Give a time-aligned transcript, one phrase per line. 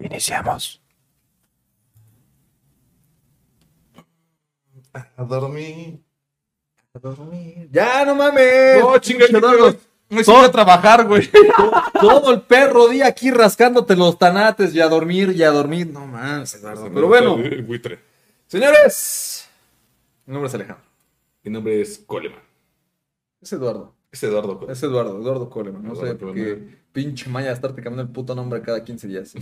[0.00, 0.80] Iniciamos.
[5.16, 6.00] A dormir.
[6.94, 7.68] A dormir.
[7.72, 8.80] Ya, no mames.
[8.80, 9.26] No, chinga.
[10.08, 11.28] Me voy a trabajar, güey.
[12.00, 15.88] Todo el perro día aquí rascándote los tanates y a dormir y a dormir.
[15.88, 16.90] No mames, Eduardo.
[16.92, 17.98] Pero bueno, El buitre.
[18.46, 19.48] señores.
[20.26, 20.84] Mi nombre es Alejandro.
[21.42, 22.40] Mi nombre es Coleman.
[23.40, 23.94] Es Eduardo.
[24.12, 24.72] Es Eduardo Coleman.
[24.76, 25.82] Es Eduardo, Eduardo Coleman.
[25.82, 29.28] No sé por qué pinche maya estarte cambiando el puto nombre cada 15 días.
[29.30, 29.38] ¿sí?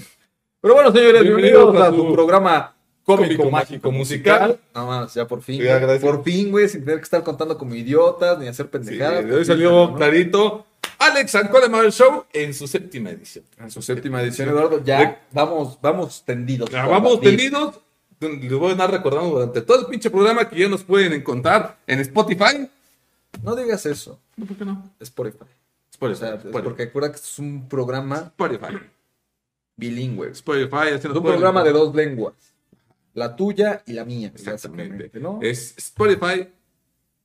[0.62, 4.60] Pero bueno, señores, bienvenidos, Bienvenidos a a tu su programa cómico, cómico, mágico, musical.
[4.72, 5.60] Nada más, ya por fin.
[5.60, 5.98] Sí, güey.
[6.00, 9.26] por fin, güey, sin tener que estar contando como idiotas ni hacer Sí, pendejadas.
[9.26, 9.96] de hoy salió ¿no?
[9.96, 10.64] clarito.
[11.00, 13.44] Alex and Coleman Show en su séptima edición.
[13.58, 16.70] En su séptima edición, Eduardo, ya vamos, vamos tendidos.
[16.70, 17.30] Ya vamos batir.
[17.36, 17.80] tendidos.
[18.20, 21.76] Les voy a estar recordando durante todo el pinche programa que ya nos pueden encontrar
[21.88, 22.68] en Spotify.
[23.42, 24.90] No digas eso, No, ¿Por qué no?
[25.00, 25.38] Spotify.
[25.90, 26.12] Spotify.
[26.12, 26.62] O sea, es Spotify.
[26.62, 28.78] porque recuerda que es un programa Spotify.
[29.76, 30.30] Bilingüe.
[30.30, 30.92] Spotify.
[30.92, 32.34] nos un programa de dos lenguas.
[33.14, 34.32] La tuya y la mía.
[34.34, 35.10] Exactamente.
[35.42, 36.48] Es Spotify.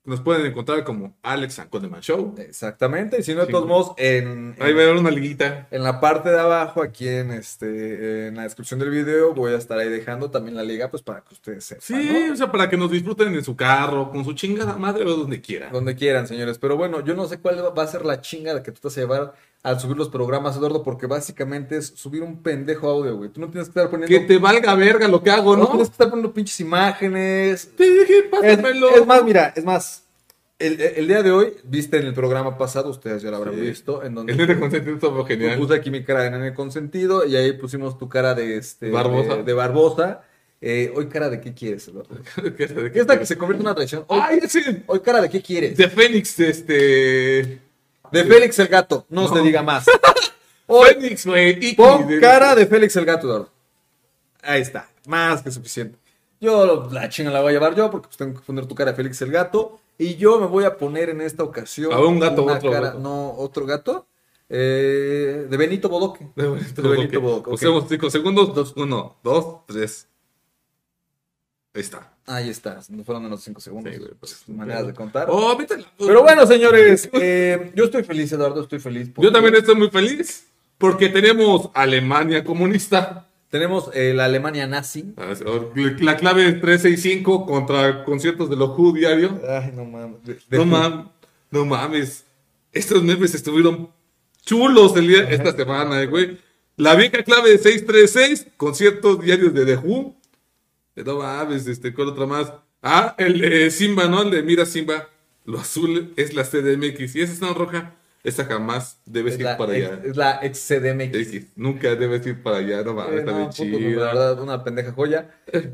[0.03, 2.33] Nos pueden encontrar como Alex and Coleman Show.
[2.37, 3.19] Exactamente.
[3.19, 5.67] Y si no, de Sí, todos modos, en, Ahí va a haber una liguita.
[5.69, 9.57] En la parte de abajo, aquí en este, en la descripción del video, voy a
[9.57, 12.33] estar ahí dejando también la liga, pues para que ustedes sepan, Sí, ¿no?
[12.33, 15.41] o sea, para que nos disfruten en su carro, con su chingada madre o donde
[15.41, 15.71] quiera.
[15.71, 16.57] Donde quieran, señores.
[16.57, 18.87] Pero bueno, yo no sé cuál va a ser la chinga de que tú te
[18.87, 23.17] vas a llevar al subir los programas, Eduardo, porque básicamente es subir un pendejo audio,
[23.17, 23.29] güey.
[23.29, 24.07] Tú no tienes que estar poniendo.
[24.07, 25.69] Que te valga verga lo que hago, no, ¿no?
[25.69, 27.71] tienes que estar poniendo pinches imágenes.
[27.75, 28.89] Te dije, pásamelo.
[28.95, 30.03] es más, mira, es más.
[30.59, 33.61] El, el día de hoy, viste en el programa pasado, ustedes ya lo habrán Sí.
[33.61, 35.59] visto, en donde El nene consentido estuvo genial.
[35.59, 39.35] Puse aquí mi cara de nene consentido y ahí pusimos tu cara de este Barbosa.
[39.37, 40.21] De, de Barbosa.
[40.59, 42.15] Eh, hoy cara de qué quieres, Eduardo?
[42.57, 44.05] ¿Qué es ¿Qué es la que se convierte en una traición?
[44.07, 44.61] Hoy, Ay, sí.
[44.87, 45.77] hoy cara de qué quieres?
[45.77, 47.59] De Fénix, este.
[48.11, 49.85] De Félix el gato, no, se diga más.
[50.67, 51.75] Hoy Fénix, güey.
[51.75, 53.49] Pon cara de Félix el gato, Eduardo.
[54.41, 55.97] Ahí está, más que suficiente.
[56.39, 58.91] Yo la chinga la voy a llevar yo porque pues, tengo que poner tu cara
[58.91, 62.05] de Félix el gato y yo me voy a poner en esta ocasión A ver,
[62.05, 62.99] un gato, una otro cara, gato.
[62.99, 64.07] no otro gato,
[64.49, 66.27] eh, de Benito Bodoque.
[66.35, 67.49] De Benito De Benito Bodoque.
[67.49, 67.53] Bodoque.
[67.55, 68.53] Hacemos cinco segundos.
[68.53, 70.07] Dos, uno, dos, tres.
[71.73, 72.16] Ahí está.
[72.29, 73.93] Ahí está, no fueron en los 5 segundos.
[73.93, 75.27] Sí, güey, pues, maneras de contar.
[75.31, 75.57] Oh,
[75.97, 79.09] Pero bueno, señores, eh, yo estoy feliz, Eduardo, estoy feliz.
[79.15, 80.45] porque Yo también estoy muy feliz
[80.77, 83.29] porque tenemos Alemania comunista.
[83.49, 85.13] Tenemos eh, la Alemania nazi.
[85.99, 89.39] La clave es 365 contra conciertos de lo Who diario.
[89.47, 90.19] Ay, no mames.
[90.49, 91.05] No mames,
[91.49, 92.25] no mames.
[92.73, 93.89] Estos memes estuvieron
[94.45, 96.39] chulos el día, esta semana, eh, güey.
[96.75, 100.16] La vieja clave de 636, conciertos diarios de The Who.
[100.97, 102.51] Eh, No mames, este, ¿cuál otra más?
[102.81, 104.21] Ah, el de Simba, ¿no?
[104.23, 105.07] El de Mira Simba.
[105.45, 107.15] Lo azul es la CDMX.
[107.15, 107.93] Y esa está en roja.
[108.23, 110.01] Esa jamás debes Es ir para ex, allá.
[110.03, 111.15] es la ex CDMX.
[111.15, 111.45] X.
[111.55, 113.79] Nunca debes ir para allá, no mames, Eh, está no, bien chido.
[114.01, 115.29] la verdad, una pendeja joya.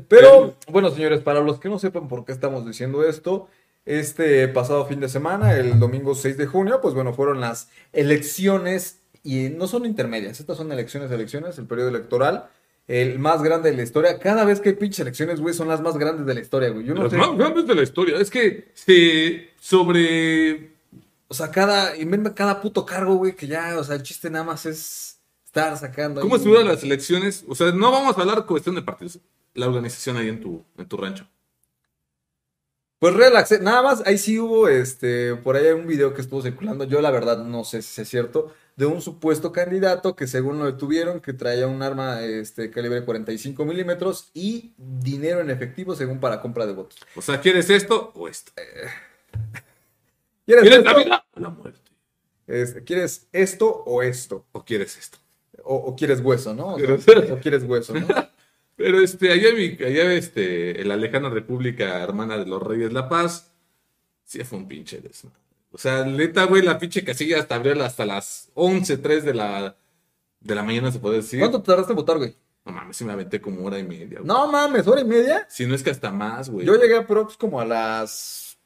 [0.08, 3.48] Pero, bueno, señores, para los que no sepan por qué estamos diciendo esto,
[3.86, 9.00] este pasado fin de semana, el domingo 6 de junio, pues bueno, fueron las elecciones,
[9.24, 12.46] y no son intermedias, estas son elecciones, elecciones, el periodo electoral,
[12.86, 14.18] el más grande de la historia.
[14.18, 16.84] Cada vez que hay pinches elecciones, güey, son las más grandes de la historia, güey.
[16.84, 17.16] Yo no sé.
[17.16, 18.18] más grandes de la historia.
[18.18, 20.70] Es que se sobre
[21.28, 24.44] O sea, cada, inventa cada puto cargo, güey, que ya, o sea, el chiste nada
[24.44, 26.20] más es estar sacando.
[26.20, 27.44] ¿Cómo ahí- estuvieron las elecciones?
[27.48, 29.18] O sea, no vamos a hablar cuestión de partidos.
[29.54, 31.26] La organización ahí en tu, en tu rancho.
[32.98, 36.40] Pues relax, nada más, ahí sí hubo, este, por ahí hay un video que estuvo
[36.40, 40.58] circulando, yo la verdad no sé si es cierto, de un supuesto candidato que según
[40.58, 46.18] lo detuvieron, que traía un arma, este, calibre 45 milímetros y dinero en efectivo según
[46.20, 46.98] para compra de votos.
[47.14, 48.52] O sea, ¿quieres esto o esto?
[50.46, 50.90] ¿Quieres, ¿Quieres esto?
[50.90, 51.80] la vida o la muerte?
[52.46, 54.44] Es- ¿Quieres esto o esto?
[54.52, 55.18] ¿O quieres esto?
[55.62, 56.74] O, o quieres hueso, ¿no?
[56.74, 58.06] O, sea, ¿Quieres- o quieres hueso, ¿no?
[58.76, 62.92] Pero este, allá, en mi- allá este, en la lejana República Hermana de los Reyes
[62.92, 63.52] La Paz,
[64.24, 65.38] sí fue un pinche desmadre.
[65.74, 69.76] O sea, neta, güey, la pinche casilla hasta abrió hasta las 11, 3 de la,
[70.38, 71.40] de la mañana, se puede decir.
[71.40, 72.36] ¿Cuánto tardaste en votar, güey?
[72.64, 74.20] No mames, sí me aventé como hora y media.
[74.20, 74.24] güey.
[74.24, 75.46] No mames, hora y media.
[75.50, 76.64] Si no es que hasta más, güey.
[76.64, 78.56] Yo llegué a Prox como a las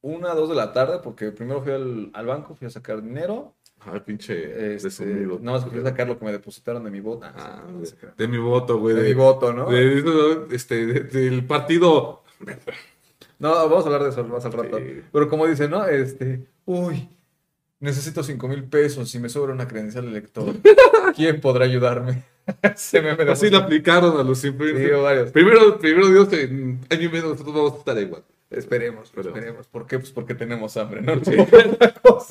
[0.00, 3.54] una, dos de la tarde, porque primero fui al, al banco, fui a sacar dinero.
[3.80, 7.00] Ay, pinche Este, nada más que fui a sacar lo que me depositaron de mi
[7.00, 7.26] voto.
[7.32, 8.96] Ah, no de, de mi voto, güey.
[8.96, 9.68] de De, mi voto, ¿no?
[9.70, 12.24] de- este, de- del partido.
[13.38, 14.78] No, vamos a hablar de eso más al rato.
[14.78, 15.02] Sí.
[15.12, 15.86] Pero como dice, ¿no?
[15.86, 17.08] Este, uy,
[17.80, 20.54] necesito cinco mil pesos y me sobra una credencial de lector.
[21.16, 22.24] ¿Quién podrá ayudarme?
[22.76, 25.30] Se me me Así lo aplicaron a los Sí, varios.
[25.32, 28.24] Primero, primero Dios, en año y medio nosotros vamos a estar igual.
[28.50, 29.66] Esperemos, Pero- esperemos.
[29.66, 29.98] ¿Por qué?
[29.98, 31.22] Pues porque tenemos hambre, ¿no?
[31.24, 31.32] Sí.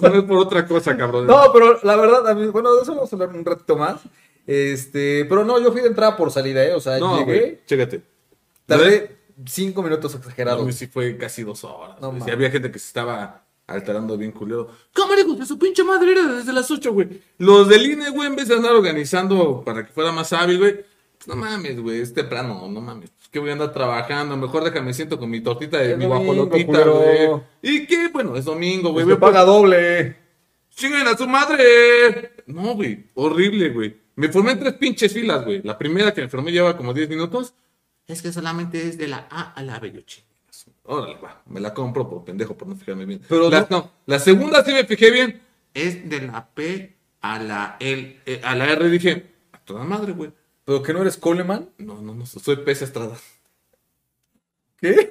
[0.01, 1.25] No es por otra cosa, cabrón.
[1.27, 4.01] No, pero la verdad, a mí, bueno, de eso vamos a hablar un ratito más.
[4.45, 6.73] Este, pero no, yo fui de entrada por salida, ¿eh?
[6.73, 8.01] O sea, No, llegué, güey, chécate.
[8.65, 10.65] tardé cinco minutos exagerados.
[10.65, 11.99] mí sí fue casi dos horas.
[12.01, 12.23] No güey.
[12.23, 14.69] Sí, había gente que se estaba alterando bien culero.
[14.93, 17.21] Cámara, de su pinche madre, era desde las 8, güey.
[17.37, 20.75] Los del INE, güey, en vez de andar organizando para que fuera más hábil, güey.
[21.17, 23.11] pues no mames, güey, es temprano, no mames.
[23.21, 24.37] Es que voy a andar trabajando.
[24.37, 27.41] Mejor déjame siento con mi tortita de mi guajolotita, güey.
[27.61, 28.07] ¿Y qué?
[28.07, 29.05] Bueno, es domingo, güey.
[29.05, 30.15] Pues me paga doble.
[30.73, 32.33] ¡Chinguen a su madre!
[32.45, 33.99] No, güey, horrible, güey.
[34.15, 35.61] Me formé en tres pinches filas, güey.
[35.63, 37.53] La primera que me formé lleva como 10 minutos.
[38.07, 40.27] Es que solamente es de la A a la B, yo chingas.
[40.83, 41.41] Órale, va.
[41.47, 43.21] Me la compro por pendejo, por no fijarme bien.
[43.27, 45.41] Pero la, no- la segunda sí me fijé bien.
[45.73, 48.89] Es de la P a la L, eh, a la R.
[48.89, 50.31] Dije, a toda madre, güey.
[50.63, 51.69] ¿Pero que no eres Coleman?
[51.77, 53.17] No, no, no, soy Pesa Estrada.
[54.79, 55.09] ¿Qué?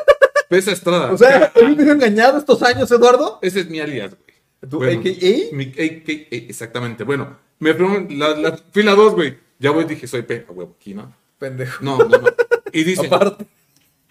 [0.48, 1.12] Pesa Estrada.
[1.12, 3.38] O sea, ¿te has engañado estos años, Eduardo?
[3.42, 4.38] ese es mi alias, güey.
[4.70, 5.54] ¿Tu Bueno, AKA?
[5.54, 7.04] Mi AKA, exactamente.
[7.04, 9.38] Bueno, me formé la, la fila 2, güey.
[9.58, 11.14] Ya voy, dije, soy P, a huevo, aquí, ¿no?
[11.38, 11.84] Pendejo.
[11.84, 12.28] No, no, no.
[12.72, 13.46] Y dice, Aparte.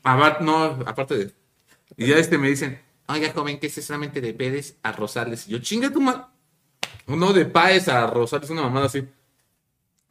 [0.03, 1.31] aparte, no, aparte de.
[1.95, 5.47] Y ya este me dicen, oiga, joven, que es solamente de Pérez a Rosales.
[5.47, 6.23] Y yo, chinga tu madre.
[7.07, 9.05] No, de Páez a Rosales, una mamada así.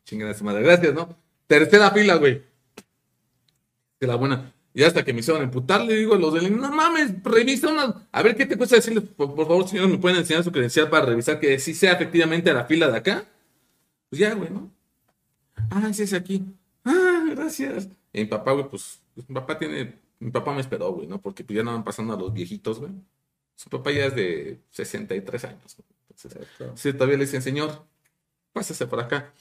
[0.04, 1.16] Chinga su madre, gracias, ¿no?
[1.46, 2.42] Tercera fila, güey.
[4.00, 4.52] De la buena.
[4.72, 8.06] Y hasta que me hicieron emputar, le digo a los del no mames, revisa una.
[8.12, 10.90] A ver qué te cuesta decirle, por, por favor, señor, me pueden enseñar su credencial
[10.90, 13.24] para revisar que sí sea efectivamente la fila de acá.
[14.10, 14.70] Pues ya, güey, ¿no?
[15.70, 16.44] Ah, sí es aquí.
[16.86, 17.88] Ah, gracias.
[18.12, 21.20] Y mi papá, güey, pues, mi papá tiene, mi papá me esperó, güey, ¿no?
[21.20, 22.92] Porque pues, ya no van pasando a los viejitos, güey.
[23.56, 25.76] Su papá ya es de 63 años.
[25.76, 25.86] güey.
[26.10, 26.48] Entonces,
[26.80, 27.84] sí, todavía le dicen, señor,
[28.52, 29.32] pásese por acá.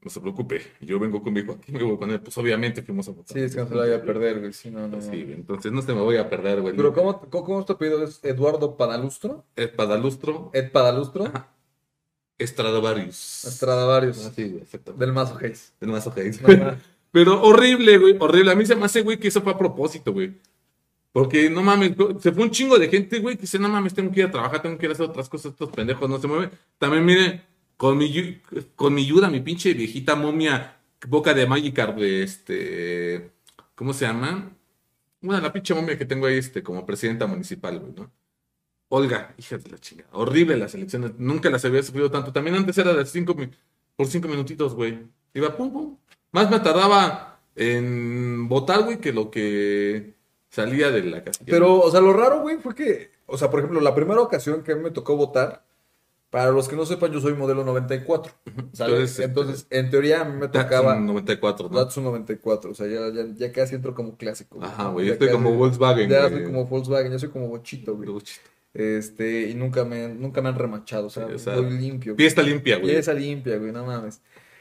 [0.00, 2.20] No se preocupe, yo vengo con mi hijo aquí, me voy con él.
[2.20, 3.36] Pues obviamente fuimos a votar.
[3.36, 4.52] Sí, es que no se lo vaya a perder, güey.
[4.52, 5.00] Sí, no, no.
[5.02, 6.76] Sí, entonces no se me voy a perder, güey.
[6.76, 8.04] Pero ¿cómo, cómo, cómo es tu apellido?
[8.04, 9.44] ¿Es Eduardo Padalustro?
[9.56, 11.26] El Padalustro, ¿Ed Padalustro?
[11.26, 11.52] Ajá.
[12.38, 13.44] Estradivarius.
[13.44, 14.24] Estradavarius.
[14.24, 15.04] Ah, sí, güey, exactamente.
[15.04, 15.72] Del Mazo Hayes.
[15.80, 16.40] Del mazo Hayes.
[16.40, 16.48] No.
[17.10, 18.52] Pero horrible, güey, horrible.
[18.52, 20.34] A mí se me hace, güey, que eso fue a propósito, güey.
[21.12, 24.12] Porque no mames, se fue un chingo de gente, güey, que dice, no mames, tengo
[24.12, 26.28] que ir a trabajar, tengo que ir a hacer otras cosas, estos pendejos no se
[26.28, 26.50] mueven.
[26.78, 27.42] También, miren,
[27.76, 28.40] con mi,
[28.76, 30.76] con mi ayuda, mi pinche viejita momia,
[31.08, 33.30] boca de Magikarp, de este,
[33.74, 34.52] ¿cómo se llama?
[35.20, 38.12] Bueno, la pinche momia que tengo ahí, este, como presidenta municipal, güey, ¿no?
[38.90, 40.08] Olga, hija de la chingada.
[40.12, 41.12] Horrible las elecciones.
[41.18, 42.32] Nunca las había sufrido tanto.
[42.32, 43.36] También antes era de cinco,
[43.96, 44.98] por cinco minutitos, güey.
[45.34, 45.96] Iba pum, pum.
[46.32, 50.14] Más me tardaba en votar, güey, que lo que
[50.48, 51.46] salía de la casilla.
[51.50, 54.62] Pero, o sea, lo raro, güey, fue que, o sea, por ejemplo, la primera ocasión
[54.62, 55.64] que a mí me tocó votar,
[56.30, 58.32] para los que no sepan, yo soy modelo 94.
[58.72, 58.92] ¿sale?
[58.92, 61.78] Entonces, Entonces, en teoría a mí me Datsun tocaba 94, ¿no?
[61.78, 64.62] Datsun 94, o sea, ya, ya, ya casi entro como clásico.
[64.62, 66.32] Ajá, güey, yo estoy como Volkswagen, Ya güey.
[66.34, 68.10] soy como Volkswagen, ya soy como bochito, güey.
[68.78, 72.14] Este, y nunca me, nunca me han remachado, o sea, o sea, voy limpio.
[72.14, 72.92] Fiesta limpia, güey.
[72.92, 74.20] Pieza limpia, güey, no mames.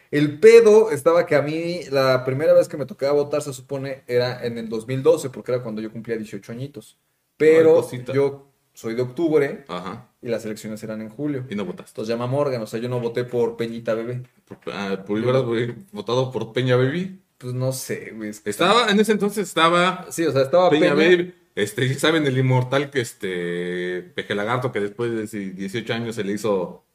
[0.10, 4.02] El pedo estaba que a mí, la primera vez que me tocaba votar, se supone,
[4.08, 6.98] era en el 2012, porque era cuando yo cumplía 18 añitos.
[7.38, 10.10] Pero yo soy de octubre Ajá.
[10.20, 11.46] y las elecciones eran en julio.
[11.50, 11.92] Y no votaste.
[11.92, 14.24] Entonces llama Morgan, o sea, yo no voté por Peñita Bebé.
[14.46, 17.22] Por, ah, por hubieras, güey, votado por Peña Baby.
[17.38, 18.30] Pues no sé, güey.
[18.30, 21.10] es que- Estaba, en ese entonces estaba Sí, o sea, estaba Peña, Peña.
[21.18, 21.34] Baby.
[21.58, 26.24] Este, ya saben, el inmortal que este, Peje Lagarto, que después de 18 años se
[26.24, 26.86] le hizo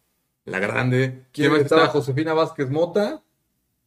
[0.44, 1.24] la grande.
[1.32, 1.82] ¿Quién más estaba?
[1.82, 1.92] está?
[1.94, 3.24] Josefina Vázquez Mota.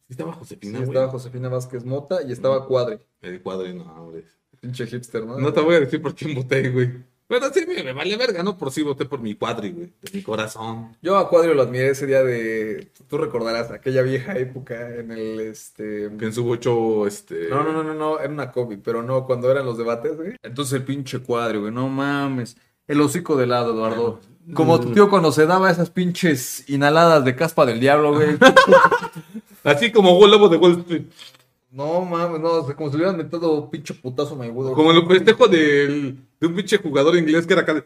[0.06, 0.90] Sí, estaba Sí, Josefina, güey.
[0.90, 3.00] estaba Josefina Vázquez Mota y estaba Cuadre.
[3.22, 4.24] El cuadro, no, hombre.
[4.60, 5.38] Pinche hipster, ¿no?
[5.38, 6.92] No te voy a decir por quién voté, güey.
[7.28, 8.56] Pero sí, me, me vale verga, ¿no?
[8.56, 9.92] Por sí voté por mi cuadri, güey.
[10.00, 10.96] De mi corazón.
[11.02, 12.88] Yo a Cuadre lo admiré ese día de.
[13.08, 16.10] Tú recordarás aquella vieja época en el este.
[16.18, 17.48] Que en su bocho, este...
[17.48, 20.36] No, no, no, no, no, era una COVID, pero no, cuando eran los debates, güey.
[20.42, 22.56] Entonces el pinche cuadro, güey, no mames.
[22.86, 24.20] El hocico de lado, Eduardo.
[24.54, 28.38] Como tu tío cuando se daba esas pinches inhaladas de caspa del diablo, güey.
[29.64, 31.06] Así como Lobo de Wall Street.
[31.70, 34.74] No mames, no, o sea, como si le hubieran metido pinche putazo Mayweather.
[34.74, 37.74] Como el festejo del, de un pinche jugador inglés que era acá.
[37.74, 37.84] de-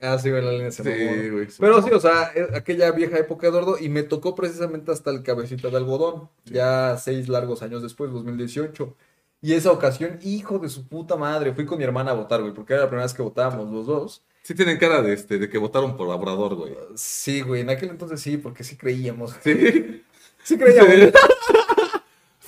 [0.00, 1.48] Ah, sí, güey, la línea se Sí, güey.
[1.58, 5.22] Pero sí, o sea, eh, aquella vieja época, Eduardo, y me tocó precisamente hasta el
[5.24, 8.96] cabecita de algodón, ya seis largos años después, 2018.
[9.42, 12.54] Y esa ocasión, hijo de su puta madre, fui con mi hermana a votar, güey,
[12.54, 14.22] porque era la primera vez que votábamos los dos.
[14.42, 16.76] Sí tienen cara de, este, de que votaron por Obrador, güey.
[16.94, 19.34] Sí, güey, en aquel entonces sí, porque sí creíamos.
[19.42, 20.04] Sí.
[20.44, 21.12] Sí creíamos.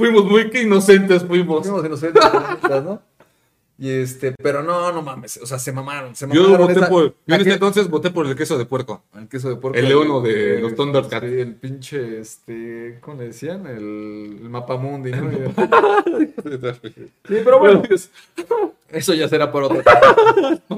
[0.00, 1.66] Fuimos muy que inocentes, fuimos.
[1.66, 2.23] Fuimos inocentes,
[2.85, 3.00] ¿no?
[3.83, 7.14] Y este, pero no, no mames, o sea, se mamaron, se Yo voté esa- por.
[7.26, 9.02] Yo en ese entonces voté por el queso de puerco.
[9.16, 9.78] El queso de puerco.
[9.78, 11.26] El leono de los Thundercats.
[11.26, 13.66] Sí, el pinche, este, ¿cómo le decían?
[13.66, 15.30] El, el mapamundi, ¿no?
[16.85, 17.83] sí, pero bueno,
[18.90, 19.80] eso ya será por otro.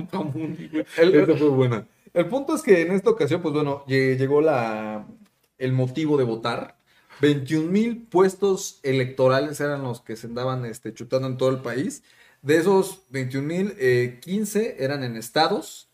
[0.96, 1.84] Esa fue buena.
[2.14, 5.04] El punto es que en esta ocasión, pues bueno, lle- llegó la,
[5.58, 6.76] el motivo de votar.
[7.20, 12.02] 21 mil puestos electorales eran los que se andaban este, chutando en todo el país.
[12.42, 15.88] De esos 21 mil, eh, 15 eran en estados.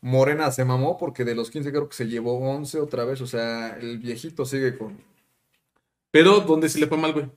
[0.00, 3.20] Morena se mamó porque de los 15 creo que se llevó 11 otra vez.
[3.20, 4.98] O sea, el viejito sigue con...
[6.10, 7.30] Pero, ¿dónde sí le fue mal, güey?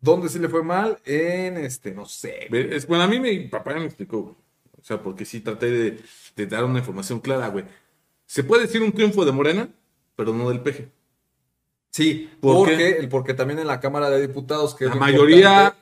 [0.00, 0.98] ¿Dónde sí le fue mal?
[1.06, 2.48] En este, no sé.
[2.52, 4.34] Es, bueno, a mí mi papá me explicó, güey.
[4.78, 6.00] O sea, porque sí traté de,
[6.36, 7.64] de dar una información clara, güey.
[8.26, 9.68] Se puede decir un triunfo de Morena,
[10.14, 10.90] pero no del PG.
[11.94, 13.06] Sí, ¿Por porque, qué?
[13.06, 15.76] porque también en la Cámara de Diputados, que La mayoría,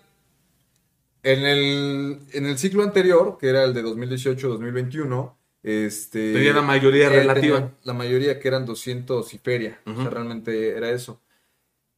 [1.23, 6.35] En el, en el ciclo anterior, que era el de 2018-2021, este...
[6.35, 7.71] tenía la mayoría él relativa.
[7.85, 9.81] La mayoría que eran 200 y feria.
[9.87, 11.19] O sea, realmente era eso.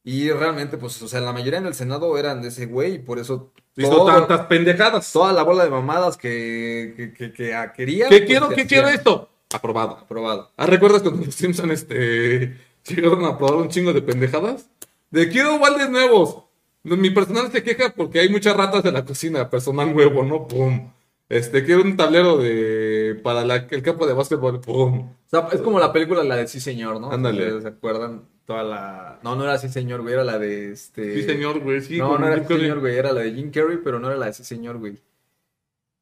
[0.05, 2.99] Y realmente, pues, o sea, la mayoría en el Senado eran de ese güey y
[2.99, 5.11] por eso Hizo tantas pendejadas.
[5.11, 8.07] toda la bola de mamadas que, que, que, que ah, querían.
[8.07, 8.47] ¿Qué pues, quiero?
[8.47, 9.29] ¿Qué quiero esto?
[9.53, 9.97] Aprobado.
[9.97, 10.53] Aprobado.
[10.55, 12.55] Ah, ¿recuerdas cuando los Simpson este,
[12.87, 14.69] llegaron a aprobar un chingo de pendejadas?
[15.11, 16.43] De quiero baldes nuevos.
[16.83, 19.49] Mi personal se queja porque hay muchas ratas en la cocina.
[19.49, 20.47] Personal nuevo, ¿no?
[20.47, 20.91] Pum.
[21.27, 24.61] Este, quiero un tablero de para la- el campo de básquetbol.
[24.61, 24.99] Pum.
[25.09, 27.11] O sea, es como la película, la de Sí Señor, ¿no?
[27.11, 27.61] Ándale.
[27.61, 28.23] ¿Se acuerdan?
[28.45, 29.19] Toda la...
[29.23, 31.15] No, no era Sí Señor, güey, era la de este...
[31.15, 31.81] Sí, señor, güey.
[31.81, 32.53] Sí, no, no era Sí.
[32.55, 34.99] Señor, güey, era la de Jim Carrey, pero no era la de Sí Señor, güey.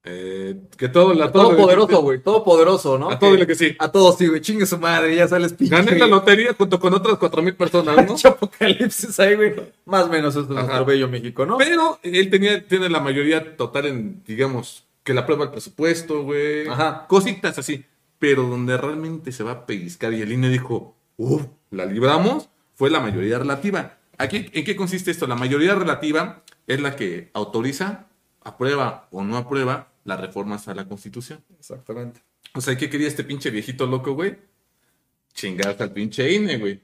[0.05, 3.10] Eh, que todo, la, Todo todo- poderoso, güey, todo poderoso, ¿no?
[3.10, 3.74] A todo dile que sí.
[3.79, 5.74] A todos sí, güey, chingue su madre, ya sales pinche.
[5.74, 8.29] Gané la lotería junto con otras cuatro mil personas, ¿no?
[8.29, 9.53] Apocalipsis ahí, güey.
[9.86, 11.57] Más o menos es nuestro bello México, ¿no?
[11.57, 16.67] Pero él tenía, tiene la mayoría total en, digamos, que la aprueba el presupuesto, güey.
[16.67, 17.05] Ajá.
[17.07, 17.86] Cositas así.
[18.19, 22.89] Pero donde realmente se va a pellizcar y el INE dijo, uff, la libramos, fue
[22.89, 23.98] la mayoría relativa.
[24.17, 25.27] Aquí, ¿En qué consiste esto?
[25.27, 28.07] La mayoría relativa es la que autoriza,
[28.43, 31.43] aprueba o no aprueba las reformas a la Constitución.
[31.57, 32.22] Exactamente.
[32.55, 34.36] O sea, ¿qué quería este pinche viejito loco, güey?
[35.33, 36.81] Chingarse al pinche INE, güey.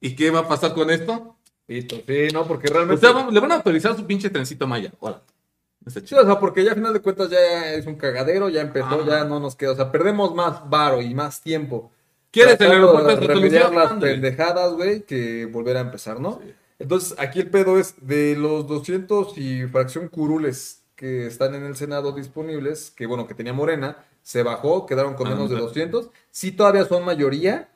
[0.00, 1.36] ¿Y qué va a pasar con esto?
[1.66, 3.00] Listo, sí, no, porque O realmente...
[3.00, 4.92] sea, vamos- le van a autorizar su pinche trencito maya.
[5.86, 8.60] Está Sí, o sea, porque ya a final de cuentas ya es un cagadero, ya
[8.60, 9.06] empezó, Ajá.
[9.06, 11.90] ya no nos queda, o sea, perdemos más varo y más tiempo.
[12.30, 12.68] ¿Quieres de
[13.26, 14.12] remediar las Ándale.
[14.12, 16.40] pendejadas, güey, que volver a empezar, ¿no?
[16.44, 16.52] Sí.
[16.78, 21.76] Entonces, aquí el pedo es de los 200 y fracción curules que están en el
[21.76, 25.66] Senado disponibles, que bueno, que tenía Morena, se bajó, quedaron con Ah, menos de claro.
[25.68, 26.10] 200.
[26.32, 27.68] Sí, todavía son mayoría,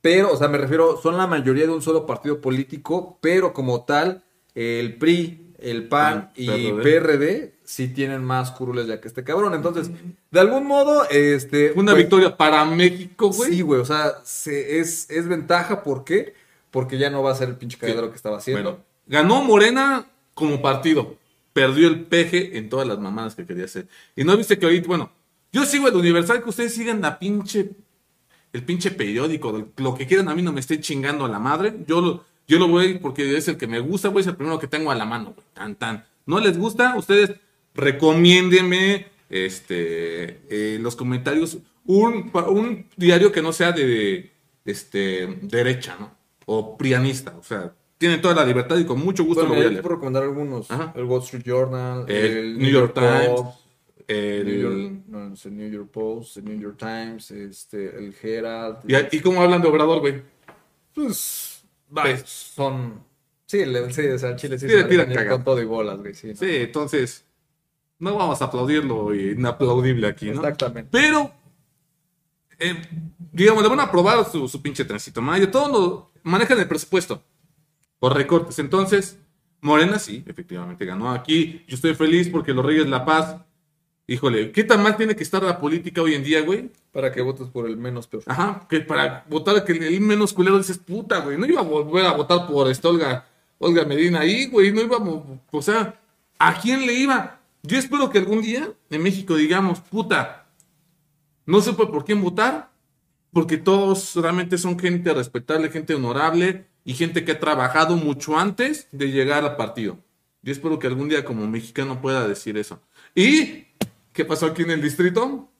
[0.00, 3.84] pero, o sea, me refiero, son la mayoría de un solo partido político, pero como
[3.84, 4.22] tal,
[4.54, 6.82] el PRI, el PAN El y PRD.
[7.00, 9.54] PRD sí tienen más curules ya que este cabrón.
[9.54, 9.90] Entonces,
[10.30, 11.72] de algún modo, este...
[11.74, 13.50] Una pues, victoria para México, güey.
[13.50, 16.32] Sí, güey, o sea, se- es, es ventaja, ¿por qué?
[16.70, 18.62] Porque ya no va a ser el pinche cagadero que estaba haciendo.
[18.70, 21.16] Bueno, ganó Morena como partido.
[21.58, 23.88] Perdió el peje en todas las mamadas que quería hacer.
[24.14, 25.10] Y no viste que ahorita, bueno,
[25.52, 27.70] yo sigo el Universal, que ustedes sigan la pinche,
[28.52, 31.74] el pinche periódico, lo que quieran, a mí no me esté chingando a la madre.
[31.84, 34.60] Yo lo, yo lo voy porque es el que me gusta, güey, es el primero
[34.60, 35.46] que tengo a la mano, güey.
[35.52, 36.04] Tan, tan.
[36.26, 36.94] ¿No les gusta?
[36.96, 37.32] Ustedes
[37.74, 44.30] recomiéndenme, este, eh, los comentarios, un, un diario que no sea de,
[44.64, 46.16] este, derecha, ¿no?
[46.46, 49.60] O prianista, o sea, tienen toda la libertad y con mucho gusto Bueno, lo voy
[49.60, 49.82] a yo te leer.
[49.82, 50.70] puedo recomendar algunos.
[50.70, 50.92] Ajá.
[50.96, 53.60] El Wall Street Journal, El New York Times, Post,
[54.06, 58.14] El- New York, no, es el New York Post, el New York Times, este, el
[58.22, 58.78] Herald.
[58.86, 60.22] ¿Y, y cómo hablan de Obrador, güey?
[60.94, 63.06] Pues, Pues, son...
[63.46, 65.30] Sí, le, sí, o sea, Chile sí, Sí, se cagada.
[65.30, 66.28] con todo y bolas, güey, sí.
[66.28, 66.36] ¿no?
[66.36, 67.24] Sí, entonces,
[67.98, 70.34] no vamos a aplaudirlo inaplaudible aquí, ¿no?
[70.40, 70.90] Exactamente.
[70.92, 71.32] Pero,
[72.58, 72.74] eh,
[73.32, 75.50] digamos, le van a aprobar su, su pinche tránsito maya.
[75.50, 77.22] Todos lo manejan el presupuesto
[77.98, 78.58] por recortes.
[78.58, 79.18] Entonces,
[79.60, 81.64] Morena sí, efectivamente ganó aquí.
[81.66, 83.36] Yo estoy feliz porque los Reyes la Paz,
[84.06, 86.70] híjole, ¿qué tan mal tiene que estar la política hoy en día, güey?
[86.92, 88.22] Para que votes por el menos peor.
[88.26, 92.06] Ajá, que para votar que el menos culero dices, puta, güey, no iba a volver
[92.06, 93.26] a votar por esta Olga,
[93.58, 96.00] Olga Medina ahí, güey, no íbamos, o sea,
[96.38, 97.40] ¿a quién le iba?
[97.62, 100.46] Yo espero que algún día en México digamos, puta,
[101.44, 102.70] no supe por quién votar,
[103.32, 108.88] porque todos realmente son gente respetable, gente honorable y gente que ha trabajado mucho antes
[108.92, 109.98] de llegar al partido.
[110.40, 112.80] Yo espero que algún día como mexicano pueda decir eso.
[113.14, 113.66] ¿Y
[114.14, 115.50] qué pasó aquí en el distrito?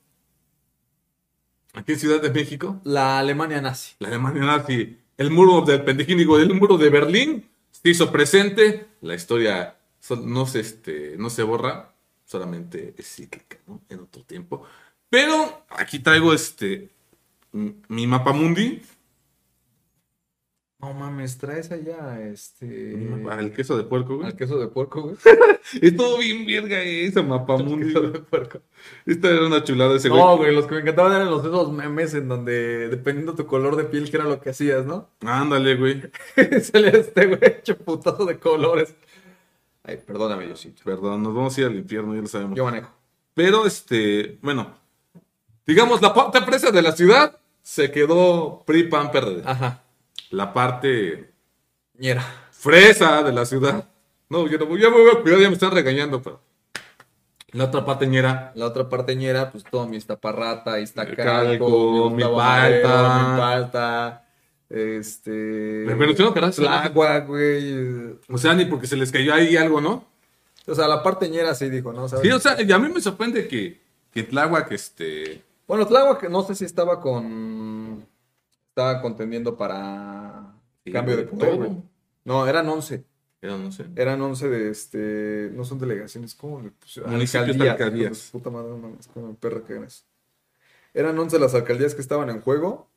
[1.75, 2.81] Aquí en Ciudad de México.
[2.83, 3.95] La Alemania nazi.
[3.99, 8.87] La Alemania nazi, el muro del pendejín, digo, el muro de Berlín se hizo presente.
[9.03, 9.77] La historia
[10.25, 11.93] no se, este, no se borra,
[12.25, 13.83] solamente es cíclica, ¿no?
[13.91, 14.63] En otro tiempo.
[15.11, 16.89] Pero aquí traigo este
[17.53, 18.81] mi mapa mundi.
[20.81, 22.97] No mames, traes allá este.
[23.29, 24.29] Al queso de puerco, güey.
[24.29, 25.17] Al queso de puerco, güey.
[25.83, 27.89] Estuvo bien verga esa mapamundi.
[27.89, 28.61] queso de puerco.
[29.05, 30.21] Esta era una chulada ese güey.
[30.23, 33.45] No, güey, los que me encantaban eran los de esos memes en donde, dependiendo tu
[33.45, 35.09] color de piel, que era lo que hacías, ¿no?
[35.27, 36.01] Ándale, güey.
[36.63, 38.95] Salía este güey hecho putazo de colores.
[39.83, 40.83] Ay, perdóname, Diosito.
[40.85, 42.57] Perdón, nos vamos a ir al infierno, ya lo sabemos.
[42.57, 42.93] Yo manejo.
[43.35, 44.77] Pero, este, bueno,
[45.67, 49.43] digamos, la parte presa de la ciudad se quedó PRI, PAN, PRD.
[49.45, 49.83] Ajá.
[50.31, 51.33] La parte
[51.95, 52.23] Ñera.
[52.51, 53.85] fresa de la ciudad.
[54.29, 56.41] No, yo no, ya me voy a cuidar, ya me están regañando, pero.
[57.53, 58.53] La otra parte ñera.
[58.57, 62.89] La otra parte ñera, pues todo mi Iztaparrata, Iztacalco, Calco, mi Gustavo Milpalta.
[62.89, 64.27] Madero, Milpalta,
[64.69, 65.31] este...
[65.87, 68.19] Me mencionó que era- Tláhuac, güey.
[68.29, 70.05] O sea, ni porque se les cayó ahí algo, ¿no?
[70.67, 72.07] O sea, la parte ñera sí dijo, ¿no?
[72.07, 72.27] ¿Sabes?
[72.27, 73.81] Sí, o sea, y a mí me sorprende que,
[74.13, 75.43] que Tláhuac, este.
[75.67, 78.05] Bueno, Tláhuac no sé si estaba con...
[78.79, 80.55] Estaba contendiendo para
[80.85, 81.83] Sí, cambio de poder, güey.
[82.25, 83.05] No, eran 11.
[83.43, 83.87] Era, no sé.
[83.97, 85.51] Eran 11 de este.
[85.53, 87.11] No son delegaciones, ¿cómo le pusieron?
[87.11, 88.29] Municipios, Alcaldías.
[88.31, 90.07] Puta madre, no mames, como el perro que eres.
[90.95, 92.89] Eran 11 las alcaldías que estaban en juego.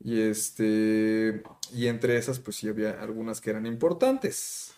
[0.00, 1.42] Y este.
[1.74, 4.72] Y entre esas, pues sí había algunas que eran importantes.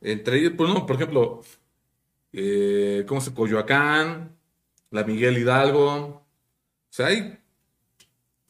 [0.00, 1.42] Entre ellos, pues, no, por ejemplo,
[2.32, 4.36] eh, ¿cómo se Coyoacán,
[4.90, 5.94] la Miguel Hidalgo.
[5.94, 6.26] O
[6.90, 7.43] sea, hay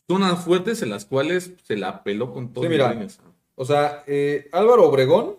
[0.06, 2.64] zonas fuertes en las cuales se la peló con todo.
[2.64, 3.06] Sí, mira.
[3.54, 5.38] O sea, eh, Álvaro Obregón.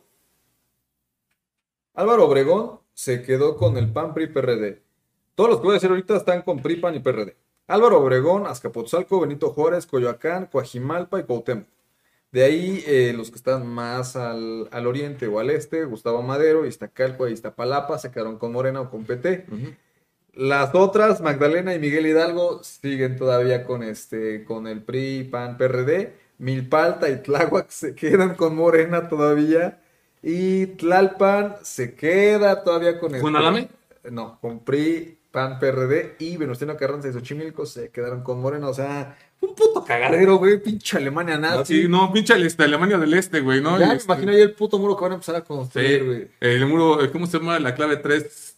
[1.93, 4.81] Álvaro Obregón se quedó con el PAN, PRI, PRD.
[5.35, 7.35] Todos los que voy a decir ahorita están con PRI, PAN y PRD.
[7.67, 11.67] Álvaro Obregón, Azcapotzalco, Benito Juárez, Coyoacán, Coajimalpa y Cuauhtémoc.
[12.31, 16.65] De ahí eh, los que están más al, al oriente o al este, Gustavo Madero,
[16.65, 19.45] Iztacalco e Iztapalapa, se quedaron con Morena o con PT.
[20.35, 26.13] Las otras, Magdalena y Miguel Hidalgo, siguen todavía con este, con el PRI, PAN, PRD.
[26.37, 29.79] Milpalta y Tláhuac se quedan con Morena todavía.
[30.21, 33.69] Y Tlalpan se queda todavía con el ¿Con Adame?
[34.11, 38.67] No, con PRI, PAN, PRD y Venustiano Carranza y Xochimilco se quedaron con Morena.
[38.67, 40.61] O sea, un puto cagadero, güey.
[40.61, 41.83] Pinche Alemania Ah, nazi.
[41.83, 43.79] sí, no, pinche este, Alemania del Este, güey, ¿no?
[43.79, 46.03] ya me este- imagino ahí el puto muro que van a empezar a Sí, construir,
[46.05, 46.27] güey.
[46.41, 47.57] el muro, eh, ¿cómo se llama?
[47.59, 48.54] La clave 3.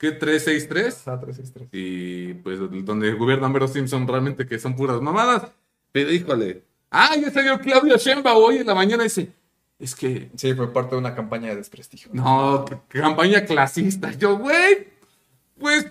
[0.00, 0.12] ¿Qué?
[0.12, 1.08] 363.
[1.08, 1.68] Ah, 363.
[1.72, 5.52] Y pues donde gobierna Mero Simpson realmente que son puras mamadas.
[5.92, 6.64] Pero híjole.
[6.90, 9.30] Ah, ya salió Claudio Sheinbaum hoy en la mañana y dice,
[9.78, 12.10] es que Sí, fue parte de una campaña de desprestigio.
[12.14, 14.10] no, campaña clasista.
[14.12, 14.88] Yo, güey,
[15.58, 15.86] pues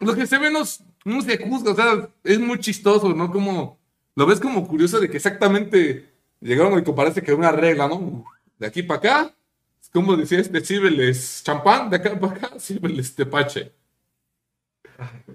[0.00, 0.62] lo que se ve no,
[1.04, 3.30] no se juzga, o sea, es muy chistoso, ¿no?
[3.30, 3.78] Como
[4.16, 6.10] lo ves como curioso de que exactamente
[6.40, 8.24] llegaron y parece que una regla, ¿no?
[8.58, 9.34] De aquí para acá,
[9.94, 13.72] como decía este, sírveles champán, de acá para acá, sírveles tepache.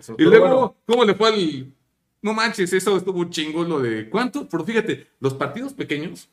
[0.09, 1.73] Y Pero luego, bueno, ¿cómo le fue al.?
[2.21, 4.09] No manches, eso estuvo chingo lo de.
[4.09, 4.49] ¿Cuánto?
[4.49, 6.29] Pero fíjate, los partidos pequeños,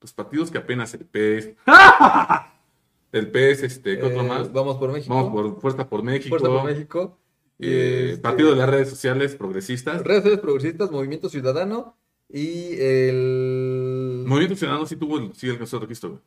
[0.00, 1.50] los partidos que apenas el PES.
[3.12, 4.50] el PES, este, ¿qué otro eh, más?
[4.50, 5.14] Vamos por México.
[5.14, 6.30] Vamos por Fuerza por México.
[6.30, 7.18] Fuerza por México.
[7.58, 10.02] eh, Este, partido de las redes sociales progresistas.
[10.02, 11.98] Redes sociales progresistas, Movimiento Ciudadano
[12.30, 14.24] y el...
[14.26, 16.22] Movimiento Ciudadano sí tuvo el, sí alcanzó el registro, güey.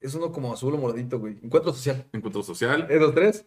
[0.00, 1.38] Es uno como azul o moradito, güey.
[1.42, 2.06] Encuentro social.
[2.12, 2.86] Encuentro social.
[2.88, 3.44] ¿Esos tres?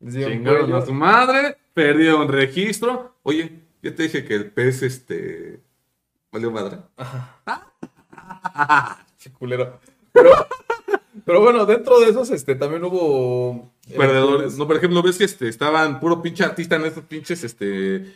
[0.00, 3.14] Chingaron a su madre, perdieron registro.
[3.22, 5.60] Oye, ya te dije que el PES, este.
[6.30, 6.78] Valió madre.
[9.22, 9.80] Qué culero.
[10.12, 10.30] Pero,
[11.24, 13.72] pero bueno, dentro de esos, este, también hubo...
[13.96, 14.58] Perdedores.
[14.58, 18.14] No, por ejemplo, ves que este, estaban puro pinche artista en estos pinches, este,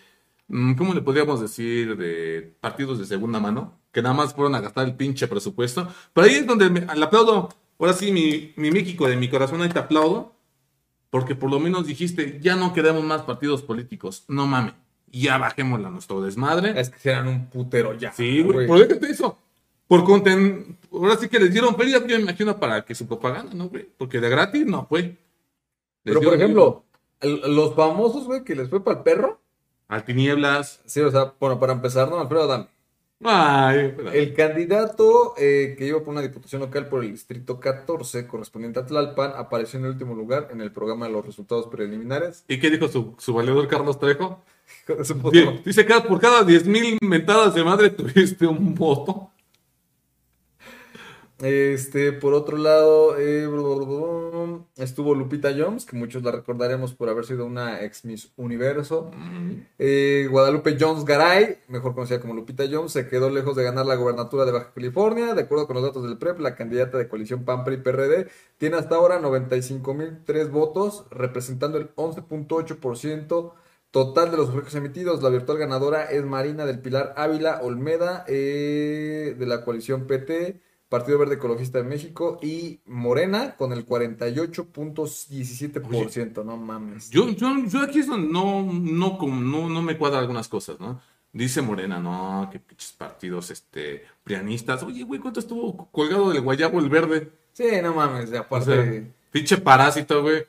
[0.48, 1.96] mm, ¿cómo le podríamos decir?
[1.96, 5.88] De partidos de segunda mano, que nada más fueron a gastar el pinche presupuesto.
[6.12, 7.48] Pero ahí es donde me, le aplaudo.
[7.78, 10.34] Ahora sí, mi, mi México de mi corazón, ahí te aplaudo.
[11.10, 14.24] Porque por lo menos dijiste, ya no queremos más partidos políticos.
[14.28, 14.74] No mames.
[15.12, 16.78] Ya bajémosla a nuestro desmadre.
[16.78, 18.12] Es que eran un putero ya.
[18.12, 18.68] Sí, güey.
[18.68, 19.36] Por déjate eso.
[19.88, 20.78] Por conten...
[20.92, 23.88] Ahora sí que les dieron feria, yo me imagino, para que su propaganda, ¿no, güey?
[23.98, 25.02] Porque de gratis no fue.
[25.02, 25.18] Les
[26.04, 26.84] Pero por ejemplo,
[27.20, 29.40] el- los famosos, güey, que les fue para el perro.
[29.88, 30.80] Al tinieblas.
[30.86, 32.20] Sí, o sea, bueno, para empezar, ¿no?
[32.20, 32.68] Alfredo Adame.
[33.22, 33.94] Ay.
[34.12, 38.86] El candidato eh, que iba por una diputación local por el distrito 14, correspondiente a
[38.86, 42.44] Tlalpan, apareció en el último lugar en el programa de los resultados preliminares.
[42.48, 44.42] ¿Y qué dijo su, su valedor Carlos Trejo?
[45.64, 49.29] Dice que por cada 10 mil mentadas de madre tuviste un voto.
[51.42, 53.48] Este, por otro lado, eh,
[54.76, 59.10] estuvo Lupita Jones, que muchos la recordaremos por haber sido una ex Miss Universo.
[59.78, 63.94] Eh, Guadalupe Jones Garay, mejor conocida como Lupita Jones, se quedó lejos de ganar la
[63.94, 65.34] gobernatura de Baja California.
[65.34, 69.20] De acuerdo con los datos del PREP, la candidata de coalición PAN-PRI-PRD tiene hasta ahora
[69.20, 73.54] 95.003 votos, representando el 11.8%
[73.90, 79.34] Total de los sufragios emitidos, la virtual ganadora es Marina del Pilar Ávila Olmeda eh,
[79.36, 86.56] de la coalición PT, Partido Verde Ecologista de México y Morena con el 48.17%, no
[86.56, 87.10] mames.
[87.10, 91.00] Yo, yo, yo aquí es donde no, no, no, no me cuadra algunas cosas, ¿no?
[91.32, 94.82] Dice Morena, no, que pinches partidos este, prianistas.
[94.82, 97.30] Oye, güey, ¿cuánto estuvo colgado del guayabo el verde?
[97.52, 98.74] Sí, no mames, O aparte...
[98.74, 100.44] sea, pinche parásito, güey.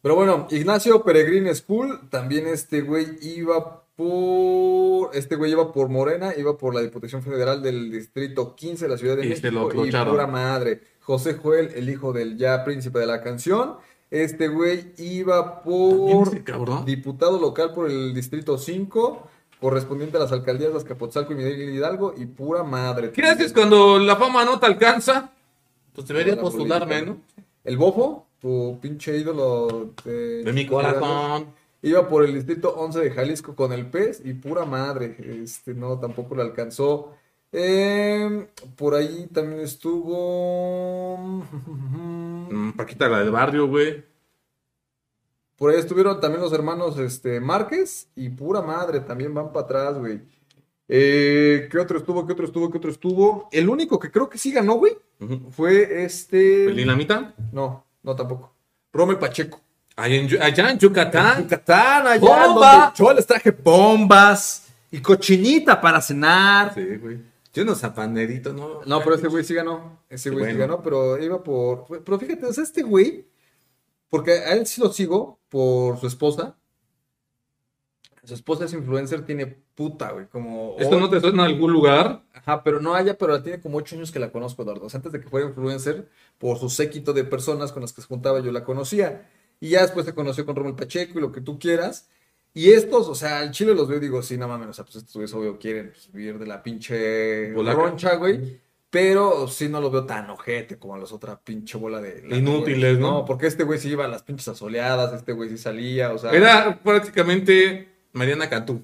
[0.00, 5.14] Pero bueno, Ignacio Peregrín School, también este güey iba por.
[5.14, 8.98] Este güey iba por Morena, iba por la Diputación Federal del Distrito 15 de la
[8.98, 9.86] Ciudad de Y se lo México.
[9.86, 10.80] y pura madre.
[11.00, 13.76] José Joel, el hijo del ya príncipe de la canción.
[14.10, 19.28] Este güey iba por diputado local por el Distrito 5,
[19.60, 23.10] correspondiente a las alcaldías de Azcapotzalco y Miguel Hidalgo, y pura madre.
[23.10, 25.32] ¿Qué haces cuando la fama no te alcanza?
[25.94, 27.12] Pues deberías La postularme, política.
[27.12, 27.42] ¿no?
[27.64, 31.46] El bofo, tu pinche ídolo de, De mi corazón.
[31.84, 35.18] Iba por el distrito 11 de Jalisco con el pez y pura madre.
[35.42, 37.12] Este, no, tampoco le alcanzó.
[37.52, 41.44] Eh, por ahí también estuvo.
[42.46, 44.04] Mm, Paquita, la del barrio, güey.
[45.56, 49.98] Por ahí estuvieron también los hermanos este, Márquez y pura madre, también van para atrás,
[49.98, 50.20] güey.
[50.86, 52.26] Eh, ¿qué otro estuvo?
[52.26, 52.70] ¿Qué otro estuvo?
[52.70, 53.48] ¿Qué otro estuvo?
[53.50, 54.96] El único que creo que sí ganó, güey,
[55.50, 56.66] fue este.
[56.66, 57.34] ¿El dinamita?
[57.50, 58.54] No, no tampoco.
[58.92, 59.63] Rommel Pacheco.
[59.96, 61.42] En allá en Yucatán.
[61.44, 62.72] Yucatán, allá ¡Bomba!
[62.72, 66.74] donde yo les traje Bombas y cochinita para cenar.
[66.74, 67.18] Sí, güey.
[67.52, 68.80] Yo no zapanerito, ¿no?
[68.84, 70.00] No, pero ese güey sí ganó.
[70.08, 70.58] Ese güey sí Bueno.
[70.58, 71.86] ganó, pero iba por.
[72.04, 73.28] Pero fíjate, o sea, este güey,
[74.10, 76.56] porque a él sí lo sigo por su esposa.
[78.24, 80.74] Su esposa es influencer, tiene puta, güey, como.
[80.80, 82.22] ¿Esto no te suena a algún lugar?
[82.32, 84.86] Ajá, pero no haya, pero tiene como ocho años que la conozco, Eduardo.
[84.86, 88.00] O sea, antes de que fuera influencer, por su séquito de personas con las que
[88.00, 89.30] se juntaba, yo la conocía.
[89.60, 92.08] Y ya después se conoció con Romel Pacheco y lo que tú quieras.
[92.52, 94.84] Y estos, o sea, al chile los veo y digo, sí, no mames, o sea,
[94.84, 97.82] pues estos güeyes obvio quieren pues, vivir de la pinche Polaca.
[97.82, 98.60] roncha, güey.
[98.90, 102.24] Pero sí no los veo tan ojete como a los otra pinche bola de...
[102.30, 103.10] Inútiles, ¿no?
[103.10, 106.18] No, porque este güey sí iba a las pinches asoleadas, este güey sí salía, o
[106.18, 106.30] sea...
[106.30, 108.82] Era prácticamente Mariana Cantú.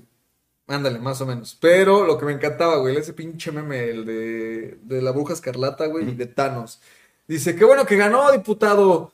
[0.66, 1.56] Ándale, más o menos.
[1.60, 5.86] Pero lo que me encantaba, güey, ese pinche meme, el de, de la bruja escarlata,
[5.86, 6.80] güey, y de Thanos.
[7.28, 9.12] Dice, qué bueno que ganó, diputado.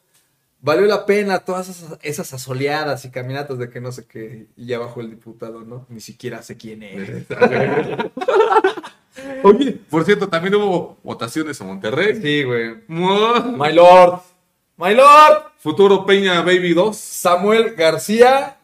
[0.60, 4.46] Valió la pena todas esas, esas asoleadas y caminatas de que no sé qué.
[4.56, 5.86] Y ya bajó el diputado, ¿no?
[5.88, 7.26] Ni siquiera sé quién es.
[9.42, 12.20] Oye, por cierto, también hubo votaciones en Monterrey.
[12.20, 12.76] Sí, güey.
[12.88, 14.20] My Lord.
[14.76, 15.52] My Lord.
[15.58, 18.58] Futuro Peña Baby 2 Samuel García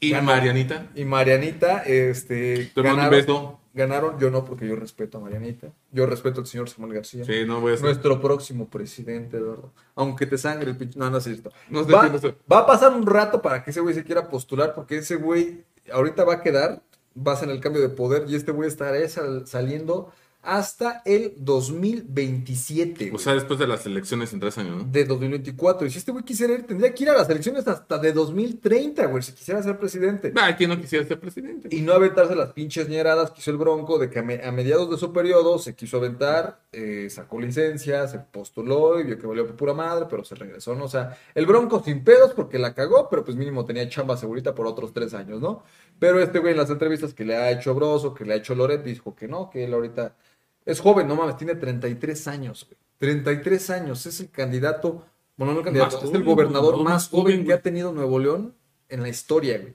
[0.00, 0.26] y Ganó.
[0.26, 0.86] Marianita.
[0.94, 3.57] y Marianita, este, Te mando un ganaron, beso.
[3.78, 4.18] Ganaron.
[4.18, 5.68] Yo no, porque yo respeto a Marianita.
[5.92, 7.24] Yo respeto al señor Samuel García.
[7.24, 7.86] Sí, no voy a ser.
[7.86, 9.72] Nuestro próximo presidente, Eduardo.
[9.94, 10.98] Aunque te sangre el pinche.
[10.98, 11.50] No, no es cierto.
[11.70, 12.10] No va,
[12.52, 15.64] va a pasar un rato para que ese güey se quiera postular, porque ese güey
[15.90, 16.82] ahorita va a quedar,
[17.14, 20.12] vas en el cambio de poder, y este güey estará sal- saliendo
[20.42, 23.10] hasta el 2027.
[23.12, 24.90] O sea, después de las elecciones en tres años, ¿no?
[24.90, 25.86] de 2024.
[25.86, 29.06] Y si este güey quisiera ir, tendría que ir a las elecciones hasta de 2030,
[29.06, 30.32] güey, si quisiera ser presidente.
[30.36, 31.68] Ay, ¿quién no quisiera ser presidente?
[31.74, 34.96] Y no aventarse las pinches ñeradas que hizo el Bronco, de que a mediados de
[34.96, 39.56] su periodo se quiso aventar, eh, sacó licencia, se postuló y vio que valió por
[39.56, 40.84] pura madre, pero se regresó, ¿no?
[40.84, 44.54] O sea, el Bronco sin pedos porque la cagó, pero pues mínimo tenía chamba segurita
[44.54, 45.64] por otros tres años, ¿no?
[45.98, 48.54] Pero este güey en las entrevistas que le ha hecho Broso, que le ha hecho
[48.54, 50.14] Loret, dijo que no, que él ahorita
[50.68, 52.78] es joven, no mames, tiene 33 años, güey.
[52.98, 55.04] 33 años, es el candidato,
[55.36, 57.92] bueno, no el candidato, Más es joven, el gobernador más joven joven, que ha tenido
[57.92, 58.54] Nuevo León
[58.88, 59.74] en la historia, güey.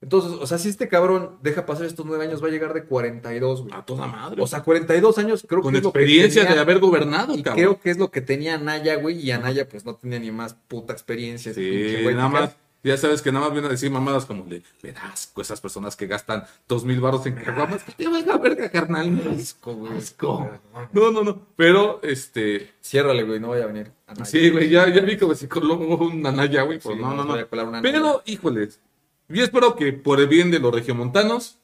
[0.00, 2.84] Entonces, o sea, si este cabrón deja pasar estos nueve años, va a llegar de
[2.84, 3.72] 42, güey.
[3.74, 4.42] A toda madre.
[4.42, 7.34] O sea, 42 años creo con que es lo que experiencia tenía- de haber gobernado,
[7.34, 7.56] y cabrón.
[7.64, 10.54] creo que es lo que tenía Anaya, güey, y Anaya pues no tenía ni más
[10.68, 11.54] puta experiencia.
[11.54, 12.56] Sí, güey, nada más.
[12.84, 14.62] Ya sabes que nada más vienen a decir mamadas como de,
[14.94, 17.82] a esas personas que gastan dos mil baros en caguamas.
[17.82, 19.20] Que te valga verga, carnal.
[19.36, 19.96] Asco, güey.
[19.96, 20.50] Asco.
[20.92, 21.46] No, no, no.
[21.56, 22.72] Pero, este.
[22.82, 23.90] Ciérrale, güey, no vaya a venir.
[24.06, 24.26] Anaya.
[24.26, 26.78] Sí, güey, ya, ya vi que se coló un anaya, güey.
[26.78, 27.34] Pues no, no, no,
[27.66, 27.80] una.
[27.80, 28.80] Pero, híjoles.
[29.28, 31.58] Yo espero que por el bien de los regiomontanos,